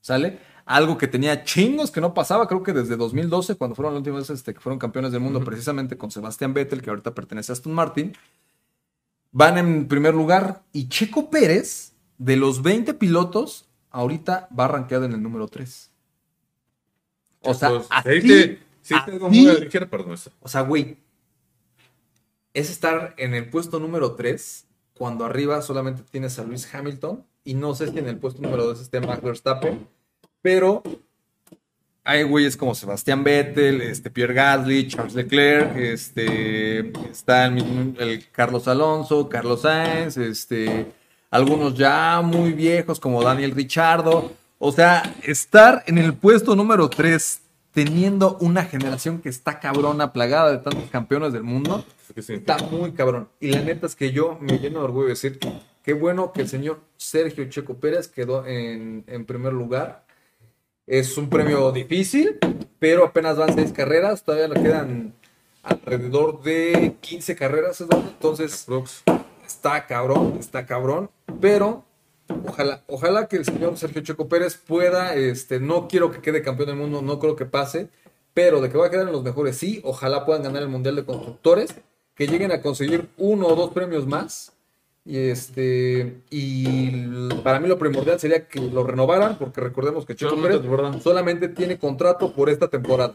[0.02, 0.40] ¿Sale?
[0.66, 4.18] Algo que tenía chingos que no pasaba, creo que desde 2012, cuando fueron la última
[4.18, 7.54] vez este, que fueron campeones del mundo, precisamente con Sebastián Vettel, que ahorita pertenece a
[7.54, 8.14] Aston Martin.
[9.32, 15.14] Van en primer lugar y Checo Pérez, de los 20 pilotos, ahorita va rankeado en
[15.14, 15.92] el número 3.
[17.42, 20.98] O sea, así, sí muy ligera, perdón, o sea, güey,
[22.54, 27.54] es estar en el puesto número 3 cuando arriba solamente tienes a Luis Hamilton y
[27.54, 29.88] no sé si en el puesto número 2 esté Max Verstappen,
[30.46, 30.84] pero
[32.04, 38.30] hay güeyes como Sebastián Vettel, este Pierre Gasly, Charles Leclerc, este está el, mismo- el
[38.32, 40.86] Carlos Alonso, Carlos Sainz, este
[41.32, 47.42] algunos ya muy viejos como Daniel Richardo, o sea, estar en el puesto número 3
[47.72, 51.84] teniendo una generación que está cabrona, plagada de tantos campeones del mundo,
[52.16, 53.30] está muy cabrón.
[53.40, 55.52] Y la neta es que yo me lleno de orgullo de decir que
[55.84, 60.05] qué bueno que el señor Sergio Checo Pérez quedó en, en primer lugar.
[60.88, 62.38] Es un premio difícil,
[62.78, 65.14] pero apenas van seis carreras, todavía le quedan
[65.64, 68.08] alrededor de 15 carreras, Eduardo.
[68.10, 68.68] Entonces,
[69.46, 71.10] está cabrón, está cabrón,
[71.42, 71.84] pero
[72.46, 76.68] ojalá, ojalá que el señor Sergio Checo Pérez pueda, este, no quiero que quede campeón
[76.70, 77.90] del mundo, no creo que pase,
[78.36, 80.96] pero de que va a quedar en los mejores, sí, ojalá puedan ganar el Mundial
[80.98, 81.74] de Constructores,
[82.14, 84.55] que lleguen a conseguir uno o dos premios más.
[85.08, 87.08] Y este y
[87.44, 91.78] para mí lo primordial sería que lo renovaran, porque recordemos que Solamente Pérez solamente tiene
[91.78, 93.14] contrato por esta temporada.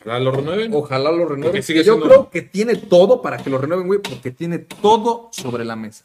[0.00, 0.72] Ojalá lo renueven.
[0.74, 1.62] Ojalá lo renueven.
[1.62, 5.28] Sigue yo siendo- creo que tiene todo para que lo renueven, güey, porque tiene todo
[5.32, 6.02] sobre la mesa.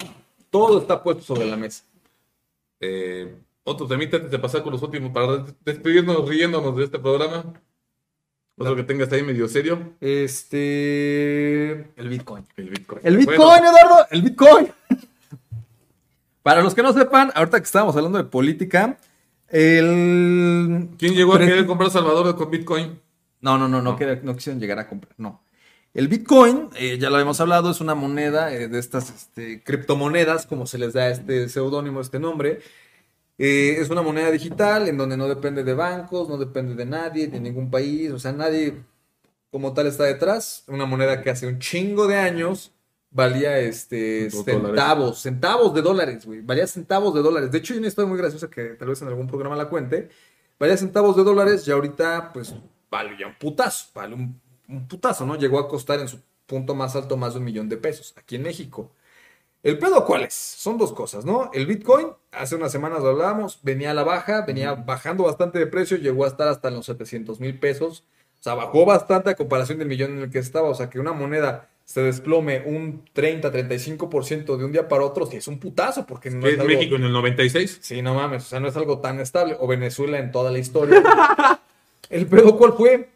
[0.50, 1.86] Todo está puesto sobre la mesa.
[2.82, 7.00] Eh, otro temita antes de pasar con los últimos para des- despedirnos riéndonos de este
[7.00, 7.46] programa.
[8.58, 9.94] Otro que tengas ahí medio serio.
[10.02, 11.72] Este.
[11.96, 12.46] El Bitcoin.
[12.58, 13.00] El Bitcoin.
[13.04, 14.68] El Bueno, Bitcoin, Eduardo, el Bitcoin.
[16.44, 18.98] Para los que no sepan, ahorita que estábamos hablando de política,
[19.48, 20.90] el.
[21.00, 23.00] ¿Quién llegó a querer comprar Salvador con Bitcoin?
[23.40, 25.42] No, no, no, no, no quisieron llegar a comprar, no.
[25.94, 30.48] El Bitcoin, eh, ya lo habíamos hablado, es una moneda eh, de estas este, criptomonedas,
[30.48, 32.62] como se les da este seudónimo, este nombre.
[33.38, 37.28] Eh, es una moneda digital en donde no depende de bancos, no depende de nadie,
[37.28, 38.84] de ningún país, o sea, nadie
[39.52, 40.64] como tal está detrás.
[40.68, 42.74] Una moneda que hace un chingo de años
[43.14, 46.42] valía este centavos, centavos de dólares, güey.
[46.42, 47.52] Valía centavos de dólares.
[47.52, 50.10] De hecho, hay una historia muy graciosa que tal vez en algún programa la cuente.
[50.60, 52.54] Valía centavos de dólares y ahorita, pues,
[52.90, 55.36] vale ya un putazo, vale un, un putazo, ¿no?
[55.36, 58.36] Llegó a costar en su punto más alto más de un millón de pesos aquí
[58.36, 58.92] en México.
[59.64, 60.34] ¿El pedo cuál es?
[60.34, 61.50] Son dos cosas, ¿no?
[61.54, 65.68] El Bitcoin, hace unas semanas lo hablábamos, venía a la baja, venía bajando bastante de
[65.68, 68.04] precio, llegó a estar hasta los 700 mil pesos.
[68.40, 70.68] O sea, bajó bastante a comparación del millón en el que estaba.
[70.68, 75.38] O sea, que una moneda se desplome un 30-35% de un día para otro, sí
[75.38, 76.74] es un putazo, porque no ¿Qué es es algo...
[76.74, 77.80] México en el 96?
[77.82, 79.58] Sí, no mames, o sea, no es algo tan estable.
[79.60, 81.04] O Venezuela en toda la historia.
[82.10, 83.10] el pedo, ¿cuál fue?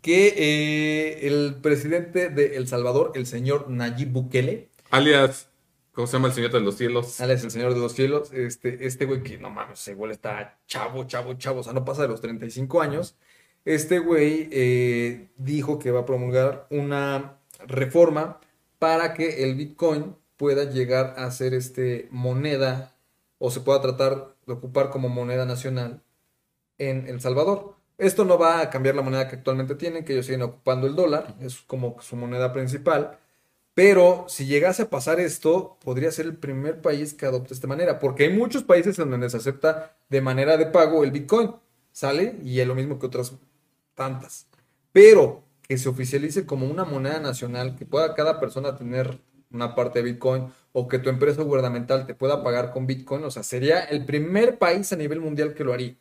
[0.00, 5.48] Que eh, el presidente de El Salvador, el señor Nayib Bukele, Alias,
[5.92, 7.20] ¿cómo se llama el Señor de los Cielos?
[7.20, 10.58] Alex, el señor de los cielos, este, este güey que no mames, ese güey está
[10.68, 13.16] chavo, chavo, chavo, o sea, no pasa de los 35 años.
[13.64, 18.40] Este güey eh, dijo que va a promulgar una reforma
[18.78, 22.94] para que el Bitcoin pueda llegar a ser este moneda
[23.38, 26.02] o se pueda tratar de ocupar como moneda nacional
[26.78, 27.76] en El Salvador.
[27.98, 30.96] Esto no va a cambiar la moneda que actualmente tienen, que ellos siguen ocupando el
[30.96, 33.18] dólar, es como su moneda principal.
[33.74, 37.98] Pero si llegase a pasar esto, podría ser el primer país que adopte esta manera,
[37.98, 41.54] porque hay muchos países en donde se acepta de manera de pago el Bitcoin,
[41.92, 42.36] ¿sale?
[42.42, 43.34] Y es lo mismo que otras
[43.94, 44.46] tantas.
[44.92, 49.18] Pero que se oficialice como una moneda nacional, que pueda cada persona tener
[49.50, 53.30] una parte de Bitcoin o que tu empresa gubernamental te pueda pagar con Bitcoin, o
[53.30, 55.94] sea, sería el primer país a nivel mundial que lo haría.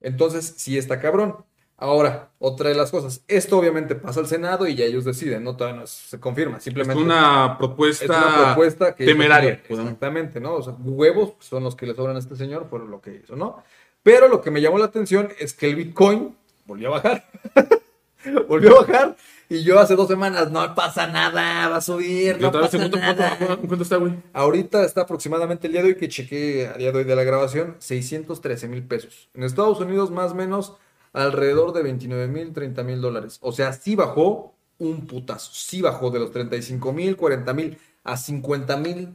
[0.00, 1.44] Entonces, sí está cabrón.
[1.76, 5.56] Ahora, otra de las cosas, esto obviamente pasa al Senado y ya ellos deciden, no
[5.56, 9.62] todavía no se confirma, Es simplemente una propuesta, es una propuesta que temeraria.
[9.66, 10.56] Exactamente, ¿no?
[10.56, 13.34] O sea, huevos son los que le sobran a este señor por lo que hizo,
[13.34, 13.62] ¿no?
[14.02, 17.24] Pero lo que me llamó la atención es que el Bitcoin volvió a bajar.
[18.48, 19.16] volvió a bajar.
[19.48, 22.70] Y yo hace dos semanas, no pasa nada, va a subir, Y no otra vez,
[22.70, 23.36] pasa ¿en cuánto, nada.
[23.38, 24.12] cuánto- cuánto está, güey?
[24.32, 27.24] Ahorita está aproximadamente el día de hoy que chequé, a día de hoy de la
[27.24, 29.28] grabación, 613 mil pesos.
[29.34, 30.74] En Estados Unidos, más o menos,
[31.12, 33.38] alrededor de 29 mil, 30 mil dólares.
[33.42, 35.50] O sea, sí bajó un putazo.
[35.52, 39.14] Sí bajó de los 35 mil, 40 mil a 50 mil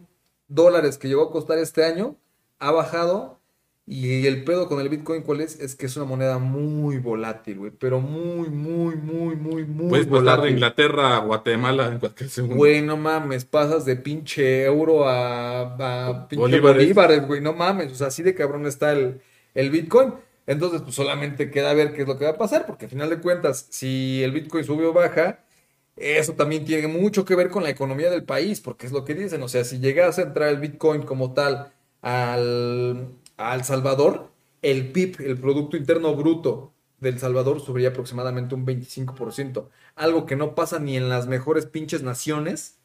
[0.49, 2.17] dólares que llegó a costar este año.
[2.59, 3.34] Ha bajado.
[3.87, 5.59] Y el pedo con el Bitcoin, ¿cuál es?
[5.59, 7.71] Es que es una moneda muy volátil, güey.
[7.71, 10.49] Pero muy, muy, muy, muy, muy Puedes pasar de volátil.
[10.49, 12.55] Inglaterra a Guatemala en cualquier segundo.
[12.55, 16.85] Güey, no mames, pasas de pinche euro a, a pinche Bolívares.
[16.85, 19.21] bolívares, güey, no mames, o sea, así de cabrón está el,
[19.53, 20.13] el Bitcoin.
[20.47, 23.09] Entonces, pues solamente queda ver qué es lo que va a pasar, porque al final
[23.09, 25.39] de cuentas, si el Bitcoin sube o baja,
[25.95, 29.15] eso también tiene mucho que ver con la economía del país, porque es lo que
[29.15, 31.71] dicen, o sea, si llegase a entrar el Bitcoin como tal
[32.01, 34.29] al, a El Salvador,
[34.61, 40.55] el PIB, el Producto Interno Bruto del Salvador, subiría aproximadamente un 25%, algo que no
[40.55, 42.77] pasa ni en las mejores pinches naciones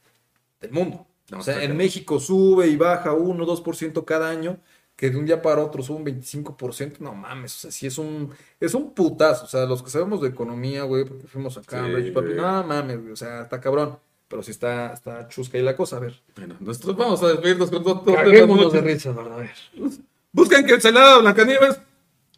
[0.60, 1.06] del mundo.
[1.30, 1.76] No, o sea, en.
[1.76, 4.58] México sube y baja 1 2% cada año,
[4.96, 7.96] que de un día para otro sube un 25%, no mames, o sea, sí es
[7.98, 11.62] un, es un putazo, o sea, los que sabemos de economía, güey, porque fuimos a
[11.62, 13.98] Cambridge, papi, no mames, güey, o sea, está cabrón,
[14.28, 16.20] pero sí está, está chusca ahí la cosa, a ver.
[16.36, 19.34] Bueno, nosotros vamos a despedirnos con dos dos- Caguémonos de risa, ¿verdad?
[19.34, 19.50] A ver.
[20.32, 21.80] Busquen que el celado Blancanieves.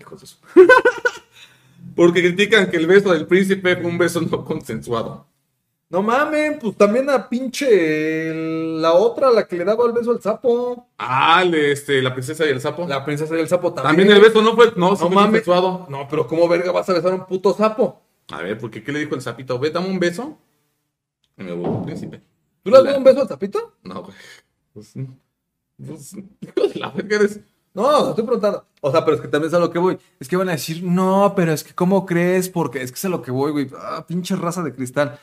[0.00, 0.36] Hijos de su-
[1.96, 5.26] Porque critican que el beso del príncipe fue un beso no consensuado.
[5.90, 10.10] No mames, pues también a pinche el- la otra, la que le daba el beso
[10.10, 10.88] al sapo.
[10.96, 12.86] Ah, este, la princesa y el sapo.
[12.88, 13.96] La princesa del sapo también.
[13.96, 15.42] También el beso no fue, no, sí No fue mames.
[15.42, 15.86] consensuado.
[15.90, 18.00] No, pero ¿cómo verga vas a besar a un puto sapo?
[18.30, 19.58] A ver, porque ¿qué le dijo el sapito?
[19.58, 20.38] Ve, dame un beso.
[21.36, 22.22] Y me volvió príncipe.
[22.62, 23.74] ¿Tú le has dado un beso al sapito?
[23.82, 24.14] No, güey.
[24.72, 24.94] Pues,
[25.84, 27.40] pues, hijo de la verga eres.
[27.74, 28.64] No, estoy preguntando.
[28.80, 29.98] O sea, pero es que también es a lo que voy.
[30.20, 32.48] Es que van a decir, no, pero es que ¿cómo crees?
[32.48, 33.70] Porque es que es a lo que voy, güey.
[33.78, 35.18] Ah, pinche raza de cristal.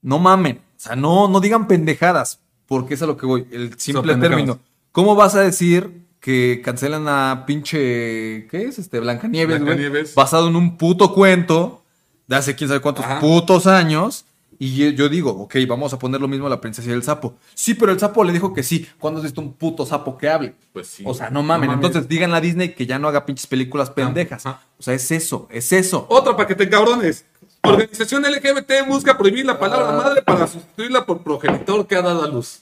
[0.00, 0.58] No mamen.
[0.58, 2.40] O sea, no, no digan pendejadas.
[2.66, 3.46] Porque es a lo que voy.
[3.50, 4.58] El simple término.
[4.92, 8.46] ¿Cómo vas a decir que cancelan a pinche.
[8.48, 8.78] ¿Qué es?
[8.78, 9.74] Este, Blancanieves, güey.
[9.74, 10.14] Blancanieves.
[10.14, 11.82] Basado en un puto cuento
[12.28, 13.20] de hace quién sabe cuántos Ajá.
[13.20, 14.24] putos años.
[14.64, 17.34] Y yo- digo, ok, vamos a poner lo mismo a la princesa y el sapo.
[17.52, 18.86] Sí, pero el sapo le dijo que sí.
[19.00, 20.54] ¿Cuándo has visto un puto sapo que hable?
[20.72, 21.02] Pues sí.
[21.04, 21.68] O sea, no mamen.
[21.68, 21.84] mames.
[21.84, 24.46] Entonces díganle a Disney que ya no haga pinches películas pendejas.
[24.46, 24.62] ajá.
[24.78, 26.06] O sea, es eso, es eso.
[26.08, 27.24] Otra para que te cabrones.
[27.64, 29.96] Organización LGBT busca prohibir la palabra Ah.
[29.96, 32.60] madre para sustituirla por progenitor que ha dado a luz.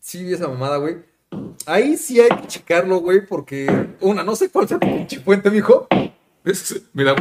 [0.00, 0.98] Sí, esa mamada, güey.
[1.66, 5.50] Ahí sí hay que checarlo, güey, porque una, no sé cuál sea tu pinche fuente,
[5.50, 5.88] mijo.
[6.44, 7.16] Es, mira,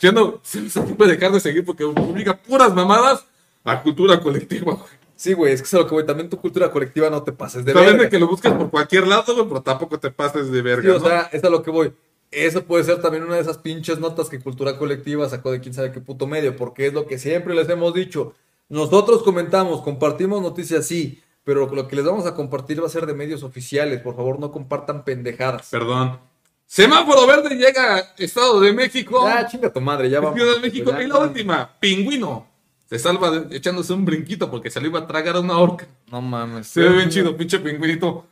[0.00, 3.24] yo no se se puede dejar de seguir porque publica puras mamadas
[3.64, 4.98] a cultura colectiva, güey.
[5.16, 6.06] Sí, güey, es que es a lo que voy.
[6.06, 8.02] También tu cultura colectiva no te pases de Saben verga.
[8.04, 10.88] de que lo busques por cualquier lado, güey, pero tampoco te pases de verga, Sí,
[10.96, 11.06] o ¿no?
[11.08, 11.92] sea, es a lo que voy.
[12.30, 15.74] Eso puede ser también una de esas pinches notas que Cultura Colectiva sacó de quién
[15.74, 18.34] sabe qué puto medio, porque es lo que siempre les hemos dicho.
[18.68, 23.06] Nosotros comentamos, compartimos noticias, sí, pero lo que les vamos a compartir va a ser
[23.06, 24.00] de medios oficiales.
[24.02, 25.68] Por favor, no compartan pendejadas.
[25.70, 26.20] Perdón.
[26.66, 29.26] Semáforo verde llega a Estado de México.
[29.26, 30.38] Ya, chinga tu madre, ya vamos.
[30.38, 30.90] Ciudad de México.
[30.92, 31.20] Ya, Y la ya.
[31.22, 32.46] última, pingüino.
[32.88, 35.86] Se salva de- echándose un brinquito porque se le iba a tragar a una orca.
[36.10, 36.68] No mames.
[36.68, 38.24] Se ve bien chido, pinche pingüinito.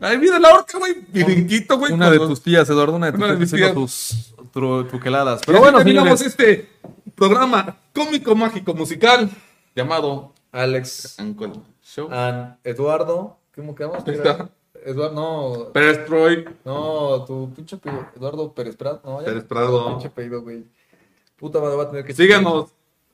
[0.00, 0.94] Ay, mira la orca, güey.
[1.08, 1.92] Brinquito, güey.
[1.92, 5.40] Una de tus tías, Eduardo, una de tus Una de tías tus tru- truqueladas.
[5.46, 6.38] Pero bueno, terminamos señores.
[6.40, 6.68] este
[7.14, 9.30] programa cómico, mágico, musical
[9.74, 11.52] llamado Alex, Uncle
[11.82, 12.08] Show.
[12.12, 14.06] An, Eduardo, ¿cómo quedamos?
[14.06, 14.50] Está.
[14.84, 16.44] Eduardo, no, Pérez Troy.
[16.64, 17.78] no, tu pinche
[18.16, 19.26] Eduardo Pérez Prado, no, ya.
[19.26, 19.88] Pérez Prado.
[19.90, 20.64] Pinche apellido, güey.
[21.36, 22.66] Puta madre, va a tener que Síganos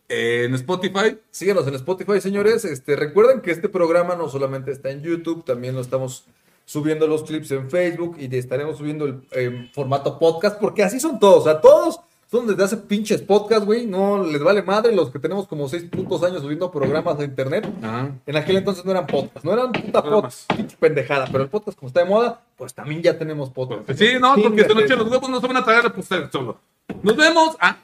[0.09, 1.19] en Spotify.
[1.31, 2.65] Síganos en Spotify, señores.
[2.65, 6.25] Este, recuerden que este programa no solamente está en YouTube, también lo estamos
[6.65, 11.41] subiendo los clips en Facebook y estaremos subiendo el formato podcast, porque así son todos.
[11.41, 12.01] O sea, todos
[12.31, 13.87] son desde hace pinches podcast, güey.
[13.87, 17.67] No les vale madre los que tenemos como seis putos años subiendo programas de internet.
[17.83, 18.13] Ajá.
[18.27, 21.79] En aquel entonces no eran podcast, no eran puta podcast, pinche pendejada, pero el podcast
[21.79, 23.91] como está de moda, pues también ya tenemos podcast.
[23.99, 24.61] Sí, no, porque Chíngate.
[24.61, 26.61] esta noche los huevos no se van a tragar a ustedes solo.
[27.03, 27.57] Nos vemos.
[27.61, 27.78] Ah,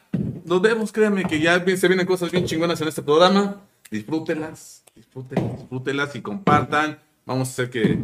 [0.45, 3.61] nos vemos, créanme que ya se vienen cosas bien chingonas en este programa.
[3.91, 6.99] Disfrútenlas, disfrútenlas, disfrútenlas y compartan.
[7.27, 7.99] Vamos a hacer que.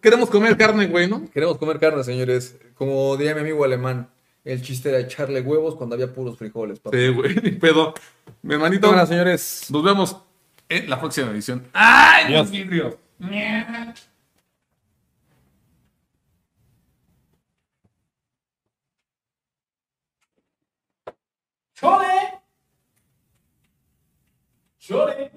[0.00, 1.28] Queremos comer carne, güey, ¿no?
[1.30, 2.56] Queremos comer carne, señores.
[2.74, 4.08] Como diría mi amigo alemán,
[4.44, 6.78] el chiste era echarle huevos cuando había puros frijoles.
[6.78, 6.96] papi.
[6.96, 7.94] Sí, güey, ni pedo.
[8.42, 9.66] Mi hermanito, Bueno, señores.
[9.70, 10.16] nos vemos
[10.68, 11.64] en la próxima edición.
[11.72, 12.50] ¡Ay, Adiós.
[12.50, 12.98] los
[21.80, 22.32] Surely.
[24.80, 25.30] Surely.